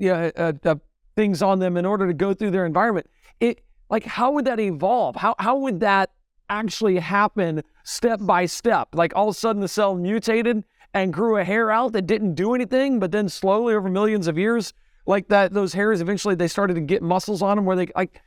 like 0.00 0.34
yeah, 0.36 0.44
uh, 0.44 0.52
uh, 0.64 0.74
things 1.16 1.42
on 1.42 1.58
them 1.58 1.76
in 1.76 1.84
order 1.84 2.06
to 2.06 2.14
go 2.14 2.34
through 2.34 2.50
their 2.50 2.66
environment, 2.66 3.08
it 3.40 3.60
like 3.88 4.04
how 4.04 4.32
would 4.32 4.44
that 4.46 4.60
evolve? 4.60 5.16
How, 5.16 5.34
how 5.38 5.56
would 5.56 5.80
that 5.80 6.10
actually 6.48 6.98
happen 6.98 7.62
step 7.84 8.20
by 8.22 8.46
step? 8.46 8.88
Like 8.94 9.14
all 9.14 9.28
of 9.28 9.34
a 9.34 9.38
sudden 9.38 9.60
the 9.60 9.68
cell 9.68 9.94
mutated 9.94 10.64
and 10.94 11.12
grew 11.12 11.36
a 11.36 11.44
hair 11.44 11.70
out 11.70 11.92
that 11.92 12.02
didn't 12.02 12.34
do 12.34 12.54
anything, 12.54 12.98
but 12.98 13.12
then 13.12 13.28
slowly 13.28 13.74
over 13.74 13.88
millions 13.88 14.26
of 14.26 14.38
years, 14.38 14.72
like 15.06 15.28
that, 15.28 15.52
those 15.52 15.72
hairs 15.72 16.00
eventually 16.00 16.34
they 16.34 16.48
started 16.48 16.74
to 16.74 16.80
get 16.80 17.02
muscles 17.02 17.42
on 17.42 17.56
them 17.56 17.64
where 17.64 17.76
they 17.76 17.88
like 17.94 18.20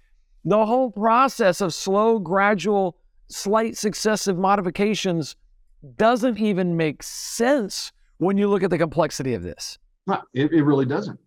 the 0.45 0.65
whole 0.65 0.91
process 0.91 1.61
of 1.61 1.73
slow, 1.73 2.19
gradual, 2.19 2.97
slight 3.27 3.77
successive 3.77 4.37
modifications 4.37 5.35
doesn't 5.95 6.37
even 6.39 6.77
make 6.77 7.03
sense 7.03 7.91
when 8.17 8.37
you 8.37 8.49
look 8.49 8.63
at 8.63 8.69
the 8.69 8.77
complexity 8.77 9.33
of 9.33 9.43
this. 9.43 9.77
It, 10.33 10.51
it 10.51 10.63
really 10.63 10.85
doesn't. 10.85 11.19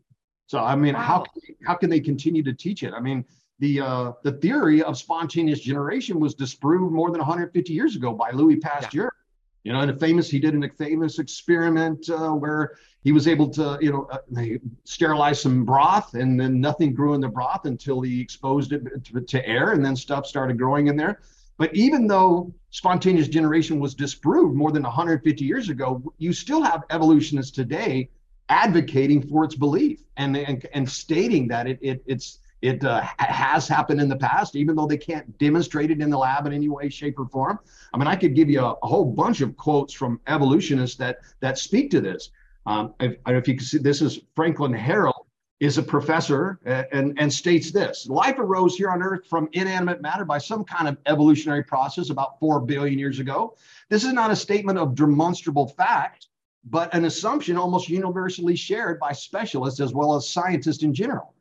So 0.46 0.60
I 0.60 0.76
mean, 0.76 0.94
wow. 0.94 1.00
how 1.00 1.24
how 1.66 1.74
can 1.74 1.90
they 1.90 2.00
continue 2.00 2.42
to 2.44 2.52
teach 2.52 2.82
it? 2.82 2.92
I 2.94 3.00
mean, 3.00 3.24
the 3.58 3.80
uh, 3.80 4.12
the 4.22 4.32
theory 4.32 4.82
of 4.82 4.96
spontaneous 4.96 5.60
generation 5.60 6.20
was 6.20 6.34
disproved 6.34 6.92
more 6.92 7.10
than 7.10 7.18
150 7.18 7.72
years 7.72 7.96
ago 7.96 8.12
by 8.12 8.30
Louis 8.30 8.56
Pasteur. 8.56 9.04
Yeah. 9.04 9.10
You 9.64 9.72
know, 9.72 9.80
and 9.80 9.90
a 9.90 9.96
famous 9.96 10.30
he 10.30 10.38
did 10.38 10.54
a 10.54 10.68
famous 10.68 11.18
experiment 11.18 12.08
uh, 12.08 12.30
where 12.30 12.76
he 13.02 13.10
was 13.10 13.26
able 13.26 13.48
to 13.50 13.78
you 13.80 13.90
know 13.90 14.08
uh, 14.12 14.42
sterilize 14.84 15.42
some 15.42 15.64
broth, 15.64 16.14
and 16.14 16.38
then 16.38 16.60
nothing 16.60 16.94
grew 16.94 17.14
in 17.14 17.20
the 17.20 17.28
broth 17.28 17.64
until 17.64 18.00
he 18.00 18.20
exposed 18.20 18.72
it 18.72 19.04
to, 19.06 19.20
to 19.20 19.48
air, 19.48 19.72
and 19.72 19.84
then 19.84 19.96
stuff 19.96 20.26
started 20.26 20.56
growing 20.56 20.86
in 20.86 20.96
there. 20.96 21.20
But 21.58 21.74
even 21.74 22.06
though 22.06 22.54
spontaneous 22.70 23.28
generation 23.28 23.80
was 23.80 23.94
disproved 23.94 24.54
more 24.54 24.70
than 24.70 24.82
150 24.82 25.44
years 25.44 25.68
ago, 25.70 26.02
you 26.18 26.32
still 26.32 26.62
have 26.62 26.84
evolutionists 26.90 27.50
today 27.50 28.10
advocating 28.48 29.26
for 29.28 29.44
its 29.44 29.54
belief 29.54 30.02
and 30.16 30.36
and, 30.36 30.66
and 30.72 30.88
stating 30.88 31.48
that 31.48 31.66
it, 31.66 31.78
it 31.82 32.02
it's 32.06 32.40
it 32.62 32.84
uh, 32.84 33.02
has 33.18 33.68
happened 33.68 34.00
in 34.00 34.08
the 34.08 34.16
past, 34.16 34.56
even 34.56 34.76
though 34.76 34.86
they 34.86 34.96
can't 34.96 35.36
demonstrate 35.38 35.90
it 35.90 36.00
in 36.00 36.08
the 36.08 36.16
lab 36.16 36.46
in 36.46 36.52
any 36.52 36.68
way, 36.68 36.88
shape, 36.88 37.18
or 37.18 37.26
form. 37.26 37.58
I 37.92 37.98
mean, 37.98 38.08
I 38.08 38.16
could 38.16 38.34
give 38.34 38.48
you 38.48 38.60
a, 38.60 38.74
a 38.82 38.86
whole 38.86 39.04
bunch 39.04 39.42
of 39.42 39.56
quotes 39.56 39.92
from 39.92 40.20
evolutionists 40.26 40.96
that 40.96 41.18
that 41.40 41.58
speak 41.58 41.90
to 41.90 42.00
this. 42.00 42.30
Um, 42.64 42.94
if, 42.98 43.16
if 43.26 43.48
you 43.48 43.54
can 43.54 43.64
see, 43.64 43.78
this 43.78 44.02
is 44.02 44.20
Franklin 44.34 44.72
Harold 44.72 45.26
is 45.60 45.78
a 45.78 45.82
professor 45.82 46.58
uh, 46.66 46.82
and, 46.92 47.18
and 47.18 47.32
states 47.32 47.70
this 47.70 48.06
life 48.08 48.38
arose 48.38 48.76
here 48.76 48.90
on 48.90 49.02
earth 49.02 49.26
from 49.26 49.48
inanimate 49.52 50.02
matter 50.02 50.24
by 50.24 50.36
some 50.36 50.62
kind 50.64 50.86
of 50.86 50.98
evolutionary 51.06 51.62
process 51.62 52.10
about 52.10 52.38
4 52.40 52.60
billion 52.60 52.98
years 52.98 53.20
ago 53.20 53.56
this 53.88 54.04
is 54.04 54.12
not 54.12 54.30
a 54.30 54.36
statement 54.36 54.78
of 54.78 54.94
demonstrable 54.94 55.68
fact 55.68 56.28
but 56.68 56.92
an 56.94 57.04
assumption 57.04 57.56
almost 57.56 57.88
universally 57.88 58.56
shared 58.56 58.98
by 58.98 59.12
specialists 59.12 59.80
as 59.80 59.92
well 59.94 60.14
as 60.16 60.28
scientists 60.28 60.82
in 60.82 60.92
general 60.92 61.34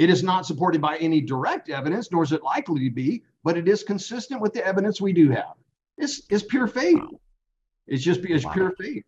it 0.00 0.08
is 0.08 0.22
not 0.22 0.46
supported 0.46 0.80
by 0.80 0.96
any 0.96 1.20
direct 1.20 1.68
evidence, 1.68 2.10
nor 2.10 2.22
is 2.22 2.32
it 2.32 2.42
likely 2.42 2.88
to 2.88 2.90
be, 2.90 3.22
but 3.44 3.58
it 3.58 3.68
is 3.68 3.82
consistent 3.82 4.40
with 4.40 4.54
the 4.54 4.66
evidence 4.66 4.98
we 4.98 5.12
do 5.12 5.28
have. 5.28 5.54
It's, 5.98 6.22
it's 6.30 6.42
pure 6.42 6.66
faith. 6.66 7.02
It's 7.86 8.02
just 8.02 8.20
it's 8.24 8.46
wow. 8.46 8.52
pure 8.52 8.72
faith. 8.78 9.04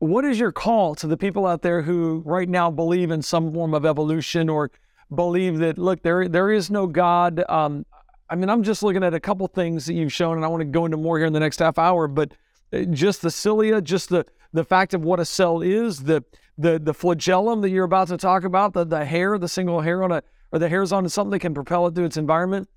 What 0.00 0.24
is 0.24 0.40
your 0.40 0.50
call 0.50 0.96
to 0.96 1.06
the 1.06 1.16
people 1.16 1.46
out 1.46 1.62
there 1.62 1.82
who 1.82 2.22
right 2.24 2.48
now 2.48 2.68
believe 2.68 3.12
in 3.12 3.22
some 3.22 3.52
form 3.52 3.74
of 3.74 3.86
evolution 3.86 4.48
or 4.48 4.72
believe 5.14 5.58
that 5.58 5.78
look 5.78 6.02
there 6.02 6.26
there 6.28 6.50
is 6.50 6.68
no 6.68 6.88
God? 6.88 7.44
Um, 7.48 7.86
I 8.28 8.34
mean, 8.34 8.48
I'm 8.48 8.64
just 8.64 8.82
looking 8.82 9.04
at 9.04 9.14
a 9.14 9.20
couple 9.20 9.46
things 9.46 9.86
that 9.86 9.94
you've 9.94 10.12
shown, 10.12 10.36
and 10.36 10.44
I 10.44 10.48
want 10.48 10.62
to 10.62 10.64
go 10.64 10.84
into 10.84 10.96
more 10.96 11.18
here 11.18 11.28
in 11.28 11.32
the 11.32 11.40
next 11.40 11.60
half 11.60 11.78
hour. 11.78 12.08
But 12.08 12.32
uh, 12.72 12.82
just 12.84 13.22
the 13.22 13.30
cilia, 13.30 13.80
just 13.80 14.08
the 14.08 14.26
the 14.52 14.64
fact 14.64 14.94
of 14.94 15.02
what 15.02 15.20
a 15.20 15.24
cell 15.24 15.60
is, 15.60 16.04
the 16.04 16.24
the 16.56 16.78
the 16.78 16.94
flagellum 16.94 17.60
that 17.60 17.70
you're 17.70 17.84
about 17.84 18.08
to 18.08 18.16
talk 18.16 18.44
about, 18.44 18.72
the 18.72 18.84
the 18.84 19.04
hair, 19.04 19.38
the 19.38 19.48
single 19.48 19.80
hair 19.80 20.02
on 20.02 20.12
a 20.12 20.22
or 20.52 20.58
the 20.58 20.68
hairs 20.68 20.92
on 20.92 21.08
something 21.08 21.30
that 21.30 21.40
can 21.40 21.54
propel 21.54 21.86
it 21.86 21.94
through 21.94 22.06
its 22.06 22.16
environment. 22.16 22.68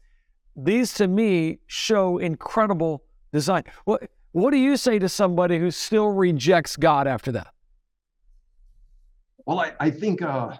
These 0.56 0.94
to 0.96 1.08
me 1.08 1.60
show 1.68 2.18
incredible 2.18 3.04
design. 3.32 3.64
What 3.86 4.10
what 4.32 4.52
do 4.52 4.58
you 4.58 4.78
say 4.78 5.00
to 5.00 5.10
somebody 5.10 5.58
who 5.60 5.72
still 5.72 6.10
rejects 6.10 6.76
God 6.76 7.08
after 7.08 7.32
that? 7.34 7.54
Well, 9.46 9.60
I, 9.60 9.74
I 9.80 9.90
think 9.90 10.22
uh, 10.22 10.58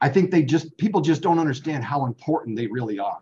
I 0.00 0.08
think 0.08 0.30
they 0.30 0.42
just 0.42 0.76
people 0.78 1.00
just 1.00 1.22
don't 1.22 1.38
understand 1.38 1.84
how 1.84 2.06
important 2.06 2.56
they 2.56 2.66
really 2.66 2.98
are. 2.98 3.20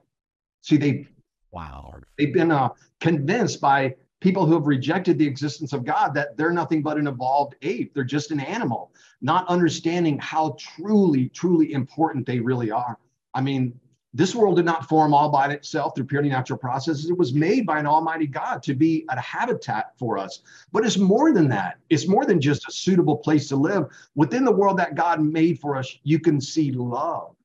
See, 0.63 0.77
they 0.77 1.07
wow 1.51 1.95
they've 2.19 2.33
been 2.33 2.51
uh, 2.51 2.71
convinced 3.01 3.61
by 3.61 3.97
people 4.21 4.47
who 4.47 4.55
have 4.55 4.67
rejected 4.67 5.19
the 5.19 5.27
existence 5.27 5.73
of 5.73 5.85
God 5.85 6.15
that 6.15 6.37
they're 6.37 6.53
nothing 6.53 6.83
but 6.83 6.97
an 6.97 7.07
evolved 7.07 7.55
ape. 7.63 7.95
They're 7.95 8.05
just 8.05 8.31
an 8.31 8.41
animal, 8.41 8.93
not 9.21 9.47
understanding 9.49 10.19
how 10.19 10.57
truly, 10.59 11.29
truly 11.29 11.73
important 11.73 12.27
they 12.27 12.41
really 12.41 12.71
are. 12.71 12.99
I 13.35 13.41
mean, 13.43 13.79
this 14.15 14.35
world 14.35 14.57
did 14.57 14.65
not 14.65 14.89
form 14.89 15.13
all 15.13 15.29
by 15.29 15.53
itself 15.53 15.95
through 15.95 16.07
purely 16.07 16.31
natural 16.31 16.59
processes. 16.59 17.11
It 17.11 17.19
was 17.19 17.35
made 17.35 17.67
by 17.67 17.79
an 17.79 17.87
almighty 17.87 18.27
God 18.27 18.63
to 18.63 18.75
be 18.75 19.05
a 19.11 19.21
habitat 19.21 19.93
for 19.99 20.17
us. 20.17 20.41
But 20.73 20.87
it's 20.87 20.97
more 20.97 21.35
than 21.35 21.49
that. 21.51 21.77
It's 21.91 22.09
more 22.09 22.25
than 22.25 22.41
just 22.41 22.67
a 22.67 22.73
suitable 22.73 23.19
place 23.19 23.47
to 23.49 23.57
live. 23.57 23.85
Within 24.15 24.47
the 24.47 24.53
world 24.53 24.79
that 24.79 24.95
God 24.95 25.21
made 25.21 25.61
for 25.61 25.77
us, 25.77 25.99
you 26.03 26.19
can 26.19 26.41
see 26.41 26.73
love. 26.73 27.36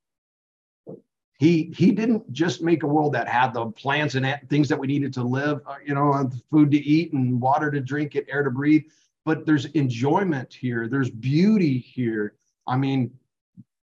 He 1.41 1.73
he 1.75 1.91
didn't 1.91 2.31
just 2.31 2.61
make 2.61 2.83
a 2.83 2.87
world 2.87 3.13
that 3.13 3.27
had 3.27 3.55
the 3.55 3.65
plants 3.71 4.13
and 4.13 4.39
things 4.47 4.69
that 4.69 4.77
we 4.77 4.85
needed 4.85 5.11
to 5.13 5.23
live, 5.23 5.59
uh, 5.65 5.77
you 5.83 5.95
know, 5.95 6.29
food 6.51 6.69
to 6.69 6.77
eat 6.77 7.13
and 7.13 7.41
water 7.41 7.71
to 7.71 7.79
drink 7.79 8.13
and 8.13 8.23
air 8.29 8.43
to 8.43 8.51
breathe. 8.51 8.83
But 9.25 9.47
there's 9.47 9.65
enjoyment 9.65 10.53
here. 10.53 10.87
There's 10.87 11.09
beauty 11.09 11.79
here. 11.79 12.35
I 12.67 12.77
mean, 12.77 13.09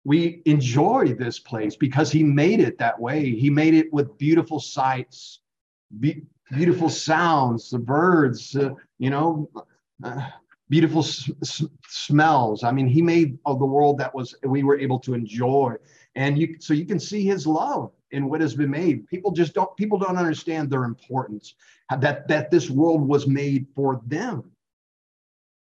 we 0.05 0.41
enjoy 0.47 1.15
this 1.19 1.41
place 1.41 1.75
because 1.75 2.13
he 2.13 2.23
made 2.23 2.61
it 2.61 2.79
that 2.79 3.01
way. 3.01 3.31
He 3.35 3.51
made 3.51 3.75
it 3.75 3.93
with 3.93 4.17
beautiful 4.19 4.61
sights, 4.61 5.41
be, 5.99 6.23
beautiful 6.53 6.89
sounds, 6.89 7.71
the 7.71 7.79
birds, 7.81 8.55
uh, 8.55 8.71
you 8.99 9.11
know, 9.11 9.51
uh, 10.05 10.29
beautiful 10.69 11.03
s- 11.03 11.29
s- 11.43 11.65
smells. 11.89 12.63
I 12.63 12.71
mean, 12.71 12.87
he 12.87 13.03
made 13.03 13.37
of 13.47 13.59
the 13.59 13.67
world 13.67 13.99
that 13.99 14.15
was 14.15 14.33
we 14.45 14.63
were 14.63 14.79
able 14.79 15.01
to 15.01 15.15
enjoy 15.15 15.75
and 16.15 16.39
you 16.39 16.57
so 16.61 16.75
you 16.75 16.85
can 16.85 17.01
see 17.01 17.25
his 17.25 17.47
love 17.47 17.93
in 18.11 18.29
what 18.29 18.41
has 18.41 18.55
been 18.55 18.71
made. 18.71 19.07
People 19.09 19.31
just 19.31 19.55
don't 19.55 19.75
people 19.77 19.99
don't 19.99 20.17
understand 20.17 20.71
their 20.71 20.85
importance 20.85 21.55
that 21.99 22.29
that 22.29 22.51
this 22.51 22.71
world 22.71 23.07
was 23.07 23.27
made 23.27 23.67
for 23.75 24.01
them. 24.07 24.51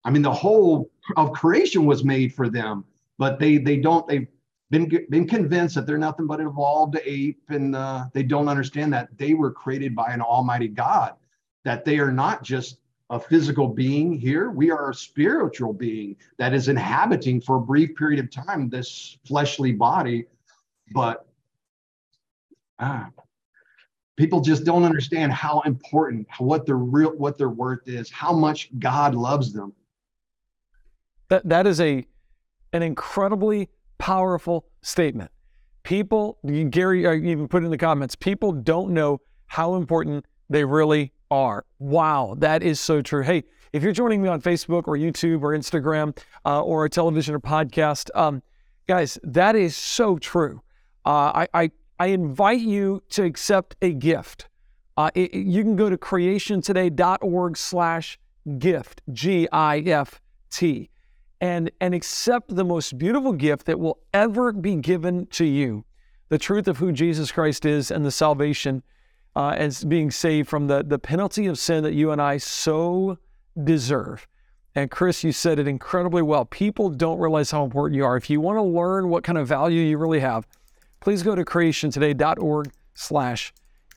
I 0.04 0.10
mean 0.10 0.22
the 0.22 0.32
whole 0.32 0.90
of 1.16 1.32
creation 1.32 1.86
was 1.86 2.04
made 2.04 2.34
for 2.34 2.48
them 2.48 2.84
but 3.18 3.38
they 3.38 3.58
they 3.58 3.76
don't 3.76 4.06
they've 4.08 4.28
been 4.70 4.88
been 5.10 5.26
convinced 5.26 5.74
that 5.74 5.86
they're 5.86 5.98
nothing 5.98 6.26
but 6.26 6.40
an 6.40 6.46
evolved 6.46 6.98
ape 7.04 7.42
and 7.48 7.74
uh, 7.76 8.06
they 8.14 8.22
don't 8.22 8.48
understand 8.48 8.92
that 8.92 9.08
they 9.18 9.34
were 9.34 9.50
created 9.50 9.94
by 9.94 10.12
an 10.12 10.22
almighty 10.22 10.68
god 10.68 11.14
that 11.64 11.84
they 11.84 11.98
are 11.98 12.12
not 12.12 12.42
just 12.42 12.78
a 13.10 13.18
physical 13.18 13.68
being 13.68 14.12
here. 14.12 14.50
We 14.50 14.70
are 14.70 14.90
a 14.90 14.94
spiritual 14.94 15.72
being 15.72 16.16
that 16.38 16.52
is 16.52 16.68
inhabiting 16.68 17.40
for 17.40 17.56
a 17.56 17.60
brief 17.60 17.96
period 17.96 18.20
of 18.20 18.30
time 18.30 18.68
this 18.68 19.18
fleshly 19.26 19.72
body. 19.72 20.26
But 20.92 21.26
ah, 22.78 23.08
people 24.16 24.40
just 24.40 24.64
don't 24.64 24.84
understand 24.84 25.32
how 25.32 25.60
important, 25.60 26.26
what 26.38 26.66
their 26.66 26.76
real, 26.76 27.10
what 27.10 27.38
their 27.38 27.48
worth 27.48 27.86
is, 27.86 28.10
how 28.10 28.32
much 28.32 28.70
God 28.78 29.14
loves 29.14 29.52
them. 29.52 29.72
That 31.28 31.48
that 31.48 31.66
is 31.66 31.80
a 31.80 32.04
an 32.72 32.82
incredibly 32.82 33.70
powerful 33.98 34.66
statement. 34.82 35.30
People, 35.82 36.38
Gary, 36.70 37.06
even 37.30 37.48
put 37.48 37.64
in 37.64 37.70
the 37.70 37.78
comments. 37.78 38.14
People 38.14 38.52
don't 38.52 38.92
know 38.92 39.20
how 39.46 39.74
important 39.76 40.26
they 40.50 40.64
really 40.64 41.12
are. 41.30 41.64
Wow, 41.78 42.34
that 42.38 42.62
is 42.62 42.80
so 42.80 43.02
true. 43.02 43.22
Hey, 43.22 43.44
if 43.72 43.82
you're 43.82 43.92
joining 43.92 44.22
me 44.22 44.28
on 44.28 44.40
Facebook 44.40 44.88
or 44.88 44.96
YouTube 44.96 45.42
or 45.42 45.52
Instagram 45.52 46.16
uh, 46.44 46.62
or 46.62 46.84
a 46.84 46.90
television 46.90 47.34
or 47.34 47.40
podcast, 47.40 48.10
um, 48.14 48.42
guys, 48.86 49.18
that 49.22 49.56
is 49.56 49.76
so 49.76 50.18
true. 50.18 50.62
Uh, 51.04 51.32
I, 51.34 51.48
I, 51.54 51.70
I 51.98 52.06
invite 52.08 52.60
you 52.60 53.02
to 53.10 53.24
accept 53.24 53.76
a 53.82 53.92
gift. 53.92 54.48
Uh, 54.96 55.10
it, 55.14 55.34
you 55.34 55.62
can 55.62 55.76
go 55.76 55.88
to 55.90 55.96
creationtoday.org 55.96 57.56
slash 57.56 58.18
gift, 58.58 59.02
G-I-F-T, 59.12 60.90
and, 61.40 61.70
and 61.80 61.94
accept 61.94 62.54
the 62.54 62.64
most 62.64 62.98
beautiful 62.98 63.32
gift 63.32 63.66
that 63.66 63.78
will 63.78 64.00
ever 64.12 64.52
be 64.52 64.76
given 64.76 65.26
to 65.26 65.44
you, 65.44 65.84
the 66.30 66.38
truth 66.38 66.66
of 66.66 66.78
who 66.78 66.90
Jesus 66.90 67.30
Christ 67.30 67.64
is 67.64 67.90
and 67.90 68.04
the 68.04 68.10
salvation 68.10 68.82
uh, 69.38 69.50
as 69.50 69.84
being 69.84 70.10
saved 70.10 70.48
from 70.48 70.66
the, 70.66 70.82
the 70.82 70.98
penalty 70.98 71.46
of 71.46 71.56
sin 71.56 71.84
that 71.84 71.94
you 71.94 72.10
and 72.10 72.20
I 72.20 72.38
so 72.38 73.18
deserve. 73.62 74.26
And 74.74 74.90
Chris, 74.90 75.22
you 75.22 75.30
said 75.30 75.60
it 75.60 75.68
incredibly 75.68 76.22
well. 76.22 76.44
People 76.44 76.90
don't 76.90 77.20
realize 77.20 77.52
how 77.52 77.62
important 77.62 77.96
you 77.96 78.04
are. 78.04 78.16
If 78.16 78.28
you 78.28 78.40
want 78.40 78.58
to 78.58 78.62
learn 78.62 79.08
what 79.08 79.22
kind 79.22 79.38
of 79.38 79.46
value 79.46 79.80
you 79.80 79.96
really 79.96 80.18
have, 80.18 80.44
please 80.98 81.22
go 81.22 81.36
to 81.36 81.44
creationtoday.org 81.44 82.72
slash 82.94 83.52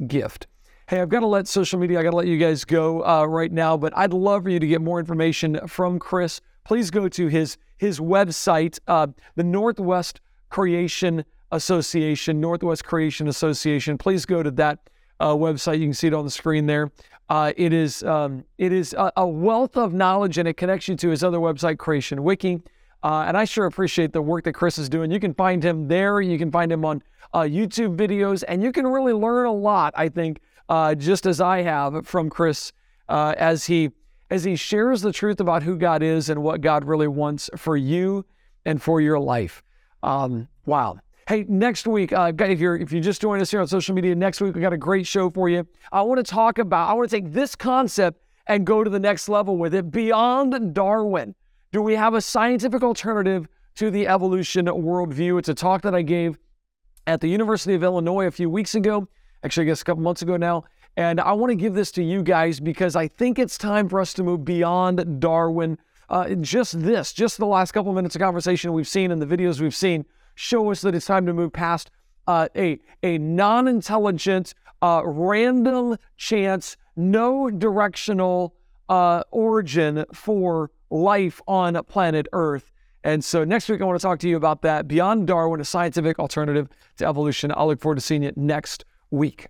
gift. 0.05 0.45
Hey, 0.87 1.01
I've 1.01 1.09
got 1.09 1.21
to 1.21 1.27
let 1.27 1.47
social 1.47 1.79
media, 1.79 1.99
I 1.99 2.03
got 2.03 2.11
to 2.11 2.17
let 2.17 2.27
you 2.27 2.37
guys 2.37 2.63
go 2.63 3.03
uh, 3.03 3.25
right 3.25 3.51
now, 3.51 3.75
but 3.75 3.97
I'd 3.97 4.13
love 4.13 4.43
for 4.43 4.49
you 4.49 4.59
to 4.59 4.67
get 4.67 4.79
more 4.79 4.99
information 4.99 5.59
from 5.67 5.97
Chris. 5.97 6.39
Please 6.65 6.91
go 6.91 7.09
to 7.09 7.27
his, 7.27 7.57
his 7.79 7.99
website, 7.99 8.77
uh, 8.87 9.07
the 9.35 9.43
Northwest 9.43 10.21
Creation 10.51 11.25
Association, 11.51 12.39
Northwest 12.39 12.85
Creation 12.85 13.27
Association. 13.27 13.97
Please 13.97 14.23
go 14.23 14.43
to 14.43 14.51
that 14.51 14.87
uh, 15.21 15.35
website. 15.35 15.79
You 15.79 15.85
can 15.85 15.93
see 15.93 16.07
it 16.07 16.13
on 16.13 16.25
the 16.25 16.31
screen 16.31 16.65
there. 16.65 16.91
Uh, 17.29 17.53
it 17.55 17.71
is 17.71 18.03
um, 18.03 18.43
it 18.57 18.73
is 18.73 18.93
a, 18.93 19.11
a, 19.15 19.25
wealth 19.25 19.77
of 19.77 19.93
knowledge, 19.93 20.37
and 20.37 20.47
it 20.47 20.57
connects 20.57 20.89
you 20.89 20.95
to 20.97 21.09
his 21.09 21.23
other 21.23 21.37
website, 21.37 21.77
Creation 21.77 22.23
Wiki. 22.23 22.61
Uh, 23.03 23.23
and 23.25 23.37
I 23.37 23.45
sure 23.45 23.65
appreciate 23.65 24.11
the 24.11 24.21
work 24.21 24.43
that 24.43 24.53
Chris 24.53 24.77
is 24.77 24.89
doing. 24.89 25.09
You 25.11 25.19
can 25.19 25.33
find 25.33 25.63
him 25.63 25.87
there. 25.87 26.19
You 26.21 26.37
can 26.37 26.51
find 26.51 26.71
him 26.71 26.83
on 26.83 27.01
uh, 27.33 27.41
YouTube 27.41 27.95
videos, 27.95 28.43
and 28.47 28.61
you 28.61 28.71
can 28.71 28.85
really 28.85 29.13
learn 29.13 29.45
a 29.45 29.53
lot. 29.53 29.93
I 29.95 30.09
think, 30.09 30.41
uh, 30.67 30.93
just 30.95 31.25
as 31.25 31.39
I 31.39 31.61
have 31.61 32.05
from 32.05 32.29
Chris, 32.29 32.73
uh, 33.07 33.33
as 33.37 33.65
he 33.65 33.91
as 34.29 34.43
he 34.43 34.55
shares 34.55 35.01
the 35.01 35.11
truth 35.11 35.39
about 35.39 35.63
who 35.63 35.77
God 35.77 36.01
is 36.03 36.29
and 36.29 36.41
what 36.41 36.61
God 36.61 36.85
really 36.85 37.07
wants 37.07 37.49
for 37.57 37.77
you 37.77 38.25
and 38.65 38.81
for 38.81 39.01
your 39.01 39.19
life. 39.19 39.61
Um, 40.03 40.47
wow. 40.65 40.99
Hey, 41.31 41.45
next 41.47 41.87
week, 41.87 42.11
uh, 42.11 42.33
if 42.37 42.59
you're 42.59 42.75
if 42.75 42.91
you 42.91 42.99
just 42.99 43.21
joined 43.21 43.41
us 43.41 43.49
here 43.49 43.61
on 43.61 43.67
social 43.67 43.95
media, 43.95 44.13
next 44.13 44.41
week 44.41 44.53
we 44.53 44.59
got 44.59 44.73
a 44.73 44.77
great 44.77 45.07
show 45.07 45.29
for 45.29 45.47
you. 45.47 45.65
I 45.89 46.01
want 46.01 46.17
to 46.17 46.29
talk 46.29 46.57
about. 46.57 46.89
I 46.89 46.93
want 46.93 47.09
to 47.09 47.15
take 47.15 47.31
this 47.31 47.55
concept 47.55 48.21
and 48.47 48.65
go 48.65 48.83
to 48.83 48.89
the 48.89 48.99
next 48.99 49.29
level 49.29 49.55
with 49.55 49.73
it. 49.73 49.91
Beyond 49.91 50.73
Darwin, 50.73 51.33
do 51.71 51.81
we 51.81 51.95
have 51.95 52.15
a 52.15 52.19
scientific 52.19 52.83
alternative 52.83 53.47
to 53.75 53.89
the 53.89 54.09
evolution 54.09 54.65
worldview? 54.65 55.39
It's 55.39 55.47
a 55.47 55.53
talk 55.53 55.83
that 55.83 55.95
I 55.95 56.01
gave 56.01 56.37
at 57.07 57.21
the 57.21 57.29
University 57.29 57.75
of 57.75 57.83
Illinois 57.85 58.25
a 58.27 58.31
few 58.31 58.49
weeks 58.49 58.75
ago. 58.75 59.07
Actually, 59.45 59.67
I 59.67 59.67
guess 59.67 59.83
a 59.83 59.85
couple 59.85 60.03
months 60.03 60.23
ago 60.23 60.35
now. 60.35 60.65
And 60.97 61.21
I 61.21 61.31
want 61.31 61.51
to 61.51 61.55
give 61.55 61.75
this 61.75 61.93
to 61.93 62.03
you 62.03 62.23
guys 62.23 62.59
because 62.59 62.97
I 62.97 63.07
think 63.07 63.39
it's 63.39 63.57
time 63.57 63.87
for 63.87 64.01
us 64.01 64.13
to 64.15 64.23
move 64.23 64.43
beyond 64.43 65.21
Darwin. 65.21 65.77
Uh, 66.09 66.35
just 66.41 66.81
this, 66.81 67.13
just 67.13 67.37
the 67.37 67.45
last 67.45 67.71
couple 67.71 67.93
minutes 67.93 68.17
of 68.17 68.19
conversation 68.19 68.73
we've 68.73 68.85
seen 68.85 69.11
and 69.11 69.21
the 69.21 69.25
videos 69.25 69.61
we've 69.61 69.73
seen 69.73 70.03
show 70.41 70.71
us 70.71 70.81
that 70.81 70.95
it's 70.95 71.05
time 71.05 71.27
to 71.27 71.33
move 71.33 71.53
past 71.53 71.91
uh, 72.27 72.47
a, 72.55 72.79
a 73.03 73.17
non 73.19 73.67
intelligent, 73.67 74.53
uh, 74.81 75.03
random 75.05 75.97
chance, 76.17 76.77
no 76.95 77.49
directional 77.49 78.55
uh, 78.89 79.23
origin 79.31 80.03
for 80.13 80.71
life 80.89 81.41
on 81.47 81.81
planet 81.85 82.27
Earth. 82.33 82.71
And 83.03 83.23
so 83.23 83.43
next 83.43 83.69
week, 83.69 83.81
I 83.81 83.85
want 83.85 83.99
to 83.99 84.03
talk 84.03 84.19
to 84.19 84.29
you 84.29 84.35
about 84.35 84.63
that 84.63 84.87
Beyond 84.87 85.27
Darwin, 85.27 85.61
a 85.61 85.65
scientific 85.65 86.19
alternative 86.19 86.69
to 86.97 87.07
evolution. 87.07 87.51
I'll 87.55 87.67
look 87.67 87.79
forward 87.79 87.95
to 87.95 88.01
seeing 88.01 88.23
you 88.23 88.31
next 88.35 88.85
week. 89.11 89.47